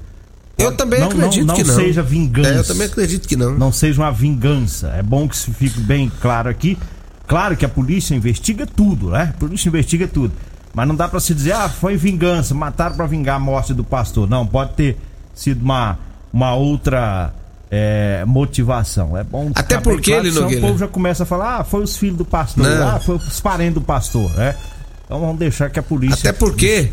Eu 0.59 0.77
também 0.77 1.01
não, 1.01 1.09
acredito 1.09 1.47
não, 1.47 1.55
que 1.55 1.65
não. 1.65 1.75
Não 1.75 1.83
seja 1.83 2.03
vingança. 2.03 2.51
É, 2.51 2.59
eu 2.59 2.65
também 2.65 2.87
acredito 2.87 3.27
que 3.27 3.37
não. 3.37 3.53
Não 3.57 3.73
seja 3.73 4.03
uma 4.03 4.13
vingança. 4.13 4.89
É 4.89 5.03
bom 5.03 5.27
que 5.27 5.35
isso 5.35 5.53
fique 5.53 5.81
bem 5.81 6.11
claro 6.21 6.51
aqui. 6.51 6.77
Claro 7.27 7.57
que 7.57 7.65
a 7.65 7.69
polícia 7.69 8.15
investiga 8.15 8.67
tudo, 8.67 9.11
né? 9.11 9.33
A 9.35 9.39
polícia 9.39 9.69
investiga 9.69 10.07
tudo. 10.07 10.35
Mas 10.75 10.87
não 10.87 10.95
dá 10.95 11.09
para 11.09 11.19
se 11.19 11.35
dizer, 11.35 11.53
ah, 11.53 11.69
foi 11.69 11.97
vingança, 11.97 12.55
mataram 12.55 12.97
para 12.97 13.07
vingar 13.07 13.37
a 13.37 13.41
morte 13.41 13.73
do 13.73 13.83
pastor. 13.83 14.29
Não, 14.29 14.47
pode 14.47 14.75
ter 14.75 14.99
sido 15.35 15.63
uma, 15.63 15.99
uma 16.33 16.55
outra 16.55 17.33
é, 17.71 18.25
motivação. 18.27 19.17
É 19.17 19.23
bom. 19.23 19.53
Até 19.55 19.79
porque 19.79 20.11
ele 20.11 20.33
não. 20.33 20.49
O 20.49 20.61
povo 20.61 20.79
já 20.79 20.89
começa 20.89 21.23
a 21.23 21.27
falar, 21.27 21.59
ah, 21.59 21.65
foi 21.65 21.83
os 21.83 21.97
filhos 21.97 22.17
do 22.17 22.25
pastor, 22.25 22.65
não. 22.65 22.89
ah, 22.89 22.99
foi 22.99 23.17
os 23.17 23.41
parentes 23.41 23.75
do 23.75 23.81
pastor, 23.81 24.31
né? 24.33 24.57
Então 25.05 25.21
vamos 25.21 25.39
deixar 25.39 25.71
que 25.71 25.79
a 25.79 25.83
polícia. 25.83 26.31
Até 26.31 26.33
porque 26.33 26.91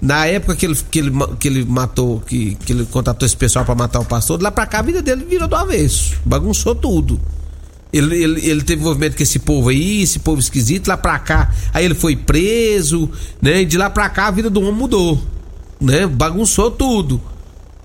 na 0.00 0.26
época 0.26 0.56
que 0.56 0.66
ele, 0.66 0.76
que 0.90 0.98
ele, 0.98 1.12
que 1.38 1.48
ele 1.48 1.64
matou, 1.64 2.20
que, 2.20 2.56
que 2.56 2.72
ele 2.72 2.84
contratou 2.86 3.24
esse 3.24 3.36
pessoal 3.36 3.64
para 3.64 3.74
matar 3.74 4.00
o 4.00 4.04
pastor, 4.04 4.38
de 4.38 4.44
lá 4.44 4.50
pra 4.50 4.66
cá 4.66 4.80
a 4.80 4.82
vida 4.82 5.00
dele 5.00 5.24
virou 5.24 5.48
do 5.48 5.54
avesso, 5.56 6.16
bagunçou 6.24 6.74
tudo. 6.74 7.20
Ele, 7.92 8.14
ele, 8.20 8.46
ele 8.46 8.62
teve 8.62 8.80
envolvimento 8.82 9.16
com 9.16 9.22
esse 9.22 9.38
povo 9.38 9.68
aí, 9.68 10.02
esse 10.02 10.18
povo 10.18 10.40
esquisito, 10.40 10.88
lá 10.88 10.96
pra 10.96 11.18
cá. 11.18 11.54
Aí 11.72 11.84
ele 11.84 11.94
foi 11.94 12.14
preso, 12.16 13.08
né? 13.40 13.62
E 13.62 13.64
de 13.64 13.78
lá 13.78 13.88
pra 13.88 14.10
cá 14.10 14.26
a 14.26 14.30
vida 14.30 14.50
do 14.50 14.60
homem 14.60 14.72
mudou, 14.72 15.22
né? 15.80 16.06
Bagunçou 16.06 16.70
tudo, 16.70 17.20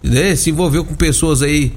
né? 0.04 0.36
Se 0.36 0.50
envolveu 0.50 0.84
com 0.84 0.96
pessoas 0.96 1.42
aí 1.42 1.72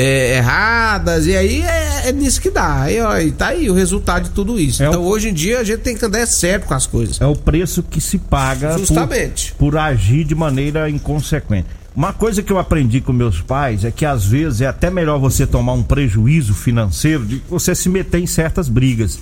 é, 0.00 0.36
erradas, 0.36 1.26
e 1.26 1.36
aí 1.36 1.60
é, 1.60 2.08
é, 2.08 2.12
nisso 2.12 2.40
que 2.40 2.50
dá. 2.50 2.82
Aí, 2.82 3.00
ó, 3.00 3.18
e 3.18 3.32
tá 3.32 3.48
aí 3.48 3.68
o 3.68 3.74
resultado 3.74 4.24
de 4.24 4.30
tudo 4.30 4.56
isso. 4.56 4.80
É 4.80 4.86
então 4.86 5.02
o... 5.02 5.08
hoje 5.08 5.28
em 5.28 5.34
dia 5.34 5.58
a 5.58 5.64
gente 5.64 5.80
tem 5.80 5.96
que 5.96 6.04
andar 6.04 6.24
certo 6.24 6.66
com 6.66 6.74
as 6.74 6.86
coisas. 6.86 7.20
É 7.20 7.26
o 7.26 7.34
preço 7.34 7.82
que 7.82 8.00
se 8.00 8.16
paga 8.16 8.78
Justamente. 8.78 9.52
Por, 9.54 9.72
por 9.72 9.76
agir 9.76 10.22
de 10.22 10.36
maneira 10.36 10.88
inconsequente. 10.88 11.66
Uma 11.96 12.12
coisa 12.12 12.44
que 12.44 12.52
eu 12.52 12.60
aprendi 12.60 13.00
com 13.00 13.12
meus 13.12 13.40
pais 13.40 13.84
é 13.84 13.90
que 13.90 14.06
às 14.06 14.24
vezes 14.24 14.60
é 14.60 14.68
até 14.68 14.88
melhor 14.88 15.18
você 15.18 15.44
tomar 15.44 15.72
um 15.72 15.82
prejuízo 15.82 16.54
financeiro 16.54 17.26
de 17.26 17.42
você 17.48 17.74
se 17.74 17.88
meter 17.88 18.20
em 18.20 18.26
certas 18.26 18.68
brigas. 18.68 19.18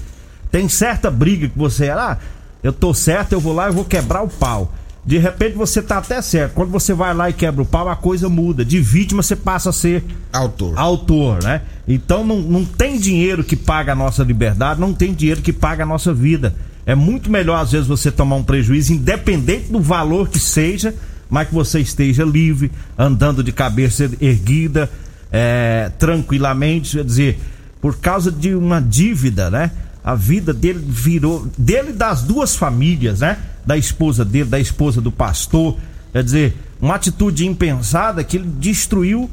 Tem 0.50 0.68
certa 0.68 1.10
briga 1.10 1.48
que 1.48 1.58
você, 1.58 1.88
ah, 1.88 2.18
eu 2.62 2.72
tô 2.72 2.92
certo, 2.92 3.32
eu 3.32 3.40
vou 3.40 3.54
lá 3.54 3.70
e 3.70 3.72
vou 3.72 3.84
quebrar 3.86 4.20
o 4.20 4.28
pau. 4.28 4.74
De 5.06 5.18
repente 5.18 5.56
você 5.56 5.80
tá 5.80 5.98
até 5.98 6.20
certo. 6.20 6.54
Quando 6.54 6.70
você 6.70 6.92
vai 6.92 7.14
lá 7.14 7.30
e 7.30 7.32
quebra 7.32 7.62
o 7.62 7.66
pau, 7.66 7.88
a 7.88 7.94
coisa 7.94 8.28
muda. 8.28 8.64
De 8.64 8.80
vítima 8.80 9.22
você 9.22 9.36
passa 9.36 9.70
a 9.70 9.72
ser 9.72 10.04
autor. 10.32 10.76
Autor, 10.76 11.44
né? 11.44 11.62
Então 11.86 12.26
não, 12.26 12.40
não 12.40 12.64
tem 12.64 12.98
dinheiro 12.98 13.44
que 13.44 13.54
paga 13.54 13.92
a 13.92 13.94
nossa 13.94 14.24
liberdade, 14.24 14.80
não 14.80 14.92
tem 14.92 15.14
dinheiro 15.14 15.40
que 15.40 15.52
paga 15.52 15.84
a 15.84 15.86
nossa 15.86 16.12
vida. 16.12 16.56
É 16.84 16.96
muito 16.96 17.30
melhor 17.30 17.62
às 17.62 17.70
vezes 17.70 17.86
você 17.86 18.10
tomar 18.10 18.34
um 18.34 18.42
prejuízo, 18.42 18.92
independente 18.92 19.70
do 19.70 19.80
valor 19.80 20.28
que 20.28 20.40
seja, 20.40 20.92
mas 21.30 21.48
que 21.48 21.54
você 21.54 21.78
esteja 21.78 22.24
livre, 22.24 22.72
andando 22.98 23.44
de 23.44 23.52
cabeça 23.52 24.10
erguida, 24.20 24.90
é, 25.30 25.90
tranquilamente. 26.00 26.96
Quer 26.96 27.04
dizer, 27.04 27.38
por 27.80 27.96
causa 27.98 28.32
de 28.32 28.56
uma 28.56 28.80
dívida, 28.80 29.50
né? 29.50 29.70
A 30.06 30.14
vida 30.14 30.54
dele 30.54 30.82
virou. 30.88 31.46
Dele 31.58 31.92
das 31.92 32.22
duas 32.22 32.56
famílias, 32.56 33.20
né? 33.20 33.36
da 33.66 33.76
esposa 33.76 34.24
dele, 34.24 34.48
da 34.48 34.60
esposa 34.60 35.00
do 35.00 35.10
pastor. 35.10 35.76
Quer 36.12 36.22
dizer, 36.22 36.56
uma 36.80 36.94
atitude 36.94 37.44
impensada 37.44 38.22
que 38.22 38.36
ele 38.36 38.48
destruiu 38.58 39.28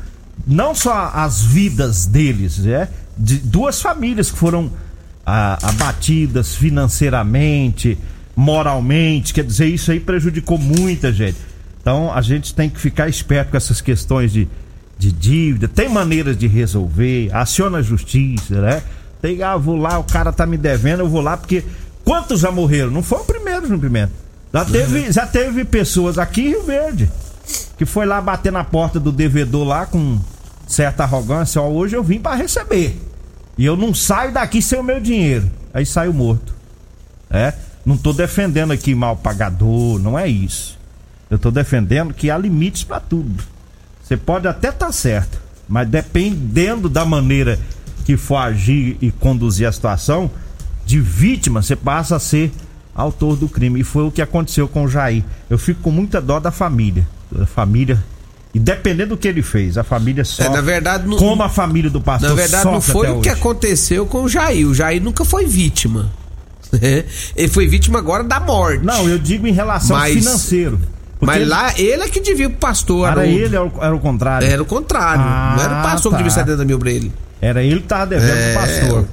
não 0.47 0.73
só 0.73 1.11
as 1.13 1.43
vidas 1.43 2.07
deles, 2.07 2.65
é, 2.65 2.89
de 3.15 3.37
duas 3.37 3.79
famílias 3.79 4.31
que 4.31 4.37
foram 4.37 4.71
ah, 5.23 5.59
abatidas 5.61 6.55
financeiramente, 6.55 7.97
moralmente. 8.35 9.33
Quer 9.33 9.45
dizer, 9.45 9.67
isso 9.67 9.91
aí 9.91 9.99
prejudicou 9.99 10.57
muita 10.57 11.13
gente. 11.13 11.37
Então 11.79 12.11
a 12.11 12.21
gente 12.21 12.55
tem 12.55 12.69
que 12.69 12.79
ficar 12.79 13.07
esperto 13.07 13.51
com 13.51 13.57
essas 13.57 13.79
questões 13.79 14.33
de, 14.33 14.47
de 14.97 15.11
dívida. 15.11 15.67
Tem 15.67 15.87
maneiras 15.87 16.35
de 16.35 16.47
resolver, 16.47 17.29
aciona 17.31 17.77
a 17.77 17.81
justiça, 17.83 18.59
né? 18.59 18.81
Tem, 19.23 19.41
ah, 19.41 19.57
vou 19.57 19.75
lá, 19.77 19.97
o 19.97 20.03
cara 20.03 20.31
tá 20.31 20.45
me 20.45 20.57
devendo, 20.57 20.99
eu 20.99 21.09
vou 21.09 21.21
lá, 21.21 21.35
porque 21.35 21.63
quantos 22.05 22.41
já 22.41 22.51
morreram? 22.51 22.91
Não 22.91 23.01
foi 23.01 23.21
o 23.21 23.25
primeiro, 23.25 23.67
no 23.67 23.79
Pimenta. 23.79 24.11
Já 24.53 24.65
teve, 24.65 25.11
já 25.11 25.25
teve 25.25 25.65
pessoas 25.65 26.19
aqui 26.19 26.41
em 26.41 26.49
Rio 26.49 26.63
Verde 26.63 27.09
que 27.77 27.85
foi 27.85 28.05
lá 28.05 28.21
bater 28.21 28.51
na 28.51 28.63
porta 28.63 28.99
do 28.99 29.11
devedor 29.11 29.65
lá 29.65 29.85
com 29.85 30.19
certa 30.67 31.03
arrogância, 31.03 31.61
ó, 31.61 31.69
hoje 31.69 31.95
eu 31.95 32.03
vim 32.03 32.19
para 32.19 32.35
receber. 32.35 32.99
E 33.57 33.65
eu 33.65 33.75
não 33.75 33.93
saio 33.93 34.31
daqui 34.31 34.61
sem 34.61 34.79
o 34.79 34.83
meu 34.83 34.99
dinheiro. 34.99 35.49
Aí 35.73 35.85
saiu 35.85 36.13
morto. 36.13 36.53
É? 37.29 37.53
Não 37.85 37.97
tô 37.97 38.13
defendendo 38.13 38.71
aqui 38.71 38.95
mal 38.95 39.15
pagador, 39.15 39.99
não 39.99 40.17
é 40.17 40.27
isso. 40.27 40.77
Eu 41.29 41.37
tô 41.37 41.51
defendendo 41.51 42.13
que 42.13 42.31
há 42.31 42.37
limites 42.37 42.83
para 42.83 42.99
tudo. 42.99 43.43
Você 44.03 44.15
pode 44.15 44.47
até 44.47 44.69
estar 44.69 44.87
tá 44.87 44.91
certo, 44.91 45.41
mas 45.67 45.87
dependendo 45.87 46.89
da 46.89 47.05
maneira 47.05 47.59
que 48.03 48.17
for 48.17 48.37
agir 48.37 48.97
e 49.01 49.11
conduzir 49.11 49.67
a 49.67 49.71
situação, 49.71 50.29
de 50.85 50.99
vítima 50.99 51.61
você 51.61 51.75
passa 51.75 52.15
a 52.15 52.19
ser 52.19 52.51
autor 52.93 53.35
do 53.35 53.47
crime. 53.47 53.79
E 53.79 53.83
foi 53.83 54.03
o 54.03 54.11
que 54.11 54.21
aconteceu 54.21 54.67
com 54.67 54.83
o 54.83 54.87
Jair. 54.87 55.23
Eu 55.49 55.57
fico 55.57 55.81
com 55.81 55.91
muita 55.91 56.21
dó 56.21 56.39
da 56.39 56.51
família. 56.51 57.07
Da 57.31 57.45
família 57.45 58.03
e 58.53 58.59
dependendo 58.59 59.15
do 59.15 59.17
que 59.17 59.27
ele 59.27 59.41
fez, 59.41 59.77
a 59.79 59.83
família 59.83 60.23
sofre. 60.23 60.45
É, 60.45 60.55
na 60.55 60.61
verdade, 60.61 61.07
não, 61.07 61.17
como 61.17 61.41
a 61.41 61.49
família 61.49 61.89
do 61.89 61.99
pastor 61.99 62.29
Na 62.29 62.35
verdade, 62.35 62.65
não 62.65 62.79
foi 62.79 63.09
o 63.09 63.19
que 63.19 63.29
aconteceu 63.29 64.05
com 64.05 64.23
o 64.23 64.29
Jair. 64.29 64.67
O 64.67 64.75
Jair 64.75 65.01
nunca 65.01 65.25
foi 65.25 65.47
vítima. 65.47 66.11
ele 67.35 67.47
foi 67.47 67.67
vítima 67.67 67.97
agora 67.97 68.23
da 68.23 68.39
morte. 68.39 68.85
Não, 68.85 69.09
eu 69.09 69.17
digo 69.17 69.47
em 69.47 69.53
relação 69.53 69.97
Mas... 69.97 70.13
financeiro. 70.13 70.79
Mas 71.19 71.47
lá 71.47 71.73
ele 71.77 72.03
é 72.03 72.07
que 72.09 72.19
devia 72.19 72.49
pro 72.49 72.59
pastor. 72.59 73.07
Era 73.07 73.25
ele, 73.25 73.55
era 73.55 73.65
o, 73.65 73.71
era 73.81 73.95
o 73.95 73.99
contrário. 73.99 74.45
Era 74.45 74.61
o 74.61 74.65
contrário. 74.65 75.23
Ah, 75.25 75.53
não 75.55 75.63
era 75.63 75.79
o 75.79 75.83
pastor 75.83 76.11
tá. 76.11 76.17
que 76.17 76.23
devia 76.23 76.43
70 76.43 76.65
mil 76.65 76.77
pra 76.77 76.91
ele. 76.91 77.13
Era 77.43 77.61
ele 77.61 77.81
que 77.81 77.87
tava 77.87 78.07
devendo 78.07 78.37
é, 78.37 78.53
pro 78.53 78.61
pastor. 78.61 79.07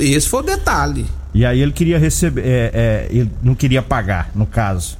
Esse 0.00 0.28
foi 0.28 0.40
o 0.40 0.42
detalhe. 0.42 1.06
E 1.32 1.46
aí 1.46 1.60
ele 1.60 1.70
queria 1.70 1.98
receber. 1.98 2.42
É, 2.44 2.70
é, 2.74 3.06
ele 3.10 3.30
não 3.42 3.54
queria 3.54 3.80
pagar, 3.80 4.30
no 4.34 4.44
caso. 4.44 4.98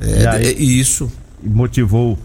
É, 0.00 0.26
aí, 0.26 0.46
é 0.46 0.52
isso. 0.52 1.12
Motivou 1.42 2.18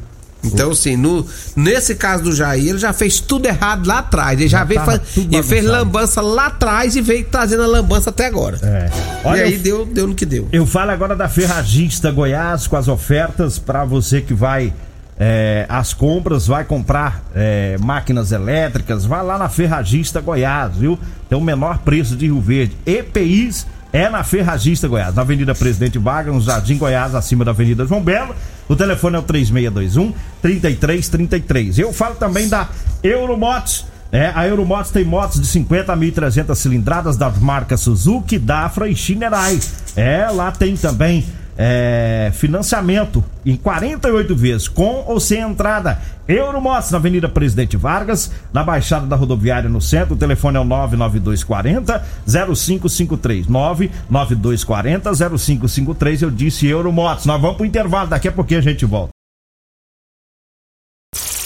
então, 0.44 0.72
assim, 0.72 0.96
no, 0.96 1.26
nesse 1.54 1.96
caso 1.96 2.24
do 2.24 2.34
Jair, 2.34 2.70
ele 2.70 2.78
já 2.78 2.94
fez 2.94 3.20
tudo 3.20 3.46
errado 3.46 3.86
lá 3.86 4.00
atrás. 4.00 4.40
Ele 4.40 4.48
já, 4.48 4.60
já 4.60 4.64
veio 4.64 4.82
faz, 4.82 5.02
ele 5.18 5.44
fez 5.44 5.66
lambança 5.66 6.22
lá 6.22 6.46
atrás 6.48 6.96
e 6.96 7.02
veio 7.02 7.26
trazendo 7.26 7.64
a 7.64 7.68
lambança 7.68 8.10
até 8.10 8.26
agora. 8.26 8.58
É. 8.64 8.90
Olha, 9.26 9.40
e 9.40 9.44
aí 9.44 9.54
eu, 9.56 9.60
deu, 9.60 9.86
deu 9.86 10.08
no 10.08 10.16
que 10.16 10.26
deu. 10.26 10.48
Eu 10.52 10.66
falo 10.66 10.92
agora 10.92 11.16
da 11.16 11.28
Ferragista 11.28 12.10
Goiás 12.10 12.68
com 12.68 12.78
as 12.78 12.88
ofertas 12.88 13.60
para 13.60 13.84
você 13.84 14.22
que 14.22 14.34
vai 14.34 14.74
é, 15.20 15.66
às 15.68 15.94
compras, 15.94 16.48
vai 16.48 16.64
comprar 16.64 17.22
é, 17.36 17.78
máquinas 17.78 18.32
elétricas, 18.32 19.06
vai 19.06 19.22
lá 19.22 19.38
na 19.38 19.50
Ferragista 19.50 20.22
Goiás, 20.22 20.78
viu? 20.78 20.98
Tem 21.28 21.38
o 21.38 21.42
menor 21.42 21.80
preço 21.80 22.16
de 22.16 22.28
Rio 22.28 22.40
Verde. 22.40 22.78
EPIs 22.86 23.68
é 23.92 24.10
na 24.10 24.24
Ferragista 24.24 24.88
Goiás, 24.88 25.14
na 25.16 25.22
Avenida 25.22 25.54
Presidente 25.54 25.98
Vargas, 25.98 26.34
no 26.34 26.42
Jardim 26.42 26.78
Goiás, 26.78 27.14
acima 27.16 27.44
da 27.44 27.52
Avenida 27.52 27.86
João 27.86 28.02
Belo. 28.02 28.34
O 28.70 28.76
telefone 28.76 29.18
é 29.18 29.20
o 29.20 29.24
3621 29.24 30.14
3333. 30.42 31.80
Eu 31.80 31.92
falo 31.92 32.16
também 32.16 32.48
da 32.48 32.70
Euromotos. 33.04 33.86
É, 34.12 34.32
a 34.34 34.48
Euromotos 34.48 34.90
tem 34.90 35.04
motos 35.04 35.40
de 35.40 35.46
50 35.46 35.94
a 35.94 35.98
1.300 35.98 36.56
cilindradas 36.56 37.18
das 37.18 37.38
marcas 37.38 37.82
Suzuki, 37.82 38.40
Dafra 38.40 38.88
e 38.88 38.96
Shinerai. 38.96 39.60
É, 39.96 40.28
lá 40.32 40.52
tem 40.52 40.76
também 40.76 41.26
é, 41.62 42.32
financiamento 42.34 43.22
em 43.46 43.58
48 43.58 44.34
vezes, 44.34 44.68
com 44.70 45.04
ou 45.06 45.20
sem 45.20 45.42
entrada. 45.42 46.00
Euromotos 46.26 46.92
na 46.92 46.98
Avenida 46.98 47.28
Presidente 47.28 47.76
Vargas, 47.76 48.32
na 48.54 48.64
Baixada 48.64 49.06
da 49.06 49.18
Rodoviária 49.18 49.68
no 49.68 49.82
centro. 49.82 50.14
O 50.14 50.18
telefone 50.18 50.56
é 50.56 50.60
o 50.62 50.64
99240 50.64 52.06
0553. 52.38 53.48
99240 53.48 55.38
0553. 55.38 56.22
Eu 56.22 56.32
disse 56.32 56.66
Euromotos. 56.66 57.26
Nós 57.26 57.42
vamos 57.42 57.58
pro 57.58 57.66
intervalo, 57.66 58.08
daqui 58.08 58.30
a 58.30 58.32
pouquinho 58.32 58.62
a 58.62 58.64
gente 58.64 58.86
volta. 58.86 59.10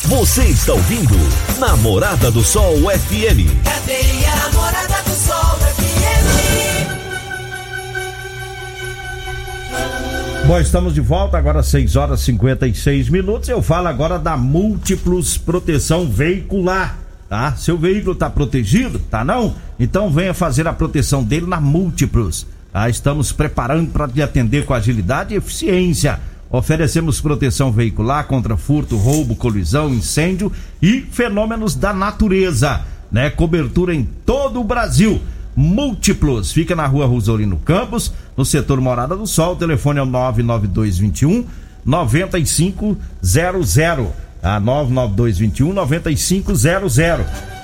Você 0.03 0.43
está 0.43 0.73
ouvindo 0.73 1.15
Namorada 1.59 2.29
do 2.29 2.43
Sol 2.43 2.75
FM. 2.81 3.49
Cadeia 3.63 4.22
Bom, 10.45 10.59
estamos 10.59 10.93
de 10.93 10.99
volta 10.99 11.37
agora 11.37 11.63
6 11.63 11.95
horas 11.95 12.19
e 12.19 12.25
56 12.25 13.07
minutos. 13.07 13.47
Eu 13.47 13.61
falo 13.61 13.87
agora 13.87 14.19
da 14.19 14.35
Múltiplos 14.35 15.37
Proteção 15.37 16.09
Veicular, 16.09 16.97
tá? 17.29 17.55
Seu 17.55 17.77
veículo 17.77 18.13
tá 18.13 18.29
protegido, 18.29 18.99
tá 18.99 19.23
não? 19.23 19.55
Então 19.79 20.11
venha 20.11 20.33
fazer 20.33 20.67
a 20.67 20.73
proteção 20.73 21.23
dele 21.23 21.47
na 21.47 21.61
Múltiplos. 21.61 22.45
Tá? 22.73 22.89
Estamos 22.89 23.31
preparando 23.31 23.89
para 23.91 24.05
te 24.05 24.21
atender 24.21 24.65
com 24.65 24.73
agilidade 24.73 25.33
e 25.33 25.37
eficiência. 25.37 26.19
Oferecemos 26.51 27.21
proteção 27.21 27.71
veicular 27.71 28.27
contra 28.27 28.57
furto, 28.57 28.97
roubo, 28.97 29.37
colisão, 29.37 29.93
incêndio 29.93 30.51
e 30.81 30.99
fenômenos 31.09 31.73
da 31.73 31.93
natureza, 31.93 32.81
né? 33.09 33.29
Cobertura 33.29 33.95
em 33.95 34.03
todo 34.25 34.59
o 34.59 34.63
Brasil 34.65 35.21
múltiplos. 35.55 36.51
Fica 36.51 36.75
na 36.75 36.85
rua 36.85 37.05
Rosolino 37.05 37.57
Campos, 37.57 38.13
no 38.35 38.45
setor 38.45 38.79
Morada 38.81 39.15
do 39.15 39.27
Sol. 39.27 39.53
O 39.53 39.57
telefone 39.57 39.99
é 39.99 40.03
o 40.03 40.05
99221 40.05 41.45
9500. 41.85 42.97
A 44.41 44.59
99221 44.59 45.73
9500. 45.73 46.65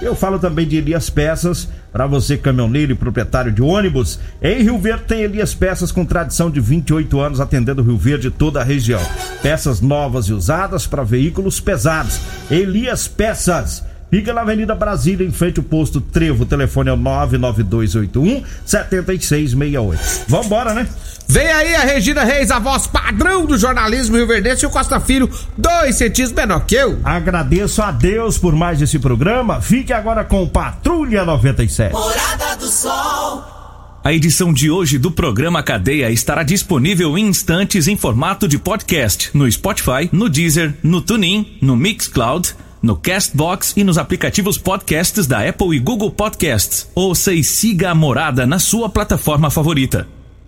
Eu 0.02 0.16
falo 0.16 0.40
também 0.40 0.66
de 0.66 0.78
Elias 0.78 1.10
Peças, 1.10 1.68
para 1.92 2.08
você 2.08 2.38
caminhoneiro 2.38 2.94
e 2.94 2.96
proprietário 2.96 3.52
de 3.52 3.62
ônibus. 3.62 4.18
Em 4.42 4.64
Rio 4.64 4.80
Verde 4.80 5.04
tem 5.06 5.22
Elias 5.22 5.54
Peças 5.54 5.92
com 5.92 6.06
tradição 6.06 6.50
de 6.50 6.62
28 6.62 7.20
anos 7.20 7.42
atendendo 7.42 7.84
Rio 7.84 7.98
Verde 7.98 8.28
e 8.28 8.32
toda 8.32 8.62
a 8.62 8.64
região. 8.64 9.02
Peças 9.42 9.82
novas 9.82 10.28
e 10.28 10.34
usadas 10.34 10.88
para 10.88 11.04
veículos 11.04 11.60
pesados. 11.60 12.22
Elias 12.50 13.10
Peças 13.10 13.84
Fica 14.10 14.34
na 14.34 14.42
Avenida 14.42 14.74
Brasília, 14.74 15.26
em 15.26 15.32
frente 15.32 15.60
ao 15.60 15.64
posto 15.64 16.02
Trevo. 16.02 16.44
O 16.44 16.46
telefone 16.46 16.90
é 16.90 16.94
o 16.94 16.98
99281 16.98 18.44
7668. 18.66 20.26
Vambora, 20.28 20.74
né? 20.74 20.88
Vem 21.28 21.46
aí 21.46 21.76
a 21.76 21.82
Regina 21.82 22.24
Reis, 22.24 22.50
a 22.50 22.58
voz 22.58 22.88
padrão 22.88 23.46
do 23.46 23.56
jornalismo 23.56 24.18
Rio 24.18 24.26
Verdense 24.26 24.66
e 24.66 24.68
o 24.68 24.72
Costa 24.72 25.00
Filho, 25.00 25.30
dois 25.56 25.96
centímetros 25.96 26.36
menor 26.36 26.66
que 26.66 26.74
eu. 26.74 27.00
Agradeço 27.04 27.84
a 27.84 27.92
Deus 27.92 28.40
por 28.40 28.56
mais 28.56 28.82
esse 28.82 28.98
programa. 28.98 29.62
Fique 29.62 29.94
agora 29.94 30.24
com 30.24 30.48
Patrulha 30.48 31.24
97. 31.24 31.94
Morada 31.94 32.56
do 32.58 32.68
Sol. 32.68 33.60
A 34.04 34.12
edição 34.12 34.52
de 34.52 34.72
hoje 34.72 34.98
do 34.98 35.12
programa 35.12 35.62
Cadeia 35.62 36.10
estará 36.10 36.42
disponível 36.42 37.16
em 37.16 37.28
instantes 37.28 37.88
em 37.88 37.96
formato 37.96 38.48
de 38.48 38.58
podcast 38.58 39.30
no 39.34 39.52
Spotify, 39.52 40.10
no 40.12 40.30
Deezer, 40.30 40.74
no 40.82 41.00
TuneIn, 41.00 41.58
no 41.62 41.76
Mixcloud 41.76 42.56
no 42.82 42.96
Castbox 42.96 43.74
e 43.76 43.84
nos 43.84 43.98
aplicativos 43.98 44.58
podcasts 44.58 45.28
da 45.28 45.48
Apple 45.48 45.76
e 45.76 45.80
Google 45.80 46.12
Podcasts. 46.12 46.88
Ouça 46.96 47.34
e 47.34 47.44
siga 47.44 47.92
a 47.92 47.96
Morada 47.96 48.46
na 48.46 48.60
sua 48.60 48.90
plataforma 48.90 49.50
favorita. 49.50 50.08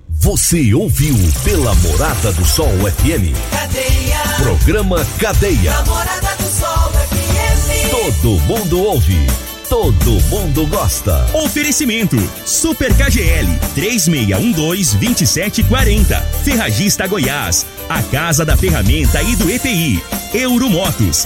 Você 0.10 0.74
ouviu 0.74 1.16
pela 1.44 1.74
Morada 1.76 2.32
do 2.34 2.46
Sol 2.46 2.68
FM. 2.68 3.34
Cadeia. 3.52 4.20
Programa 4.38 5.06
Cadeia. 5.20 5.82
Morada 5.84 6.36
do 6.38 6.44
Sol 6.44 6.92
FM. 6.92 7.90
Todo 7.90 8.40
mundo 8.42 8.84
ouve 8.84 9.28
todo 9.72 10.12
mundo 10.30 10.68
gosta. 10.68 11.26
Oferecimento: 11.34 12.18
Super 12.46 12.94
KGL 12.94 13.48
3612-2740. 13.74 16.22
Ferragista 16.44 17.08
Goiás, 17.08 17.66
a 17.88 18.04
casa 18.04 18.44
da 18.44 18.58
ferramenta 18.58 19.24
e 19.24 19.34
do 19.38 19.50
EPI. 19.50 20.04
Euromotos, 20.34 21.26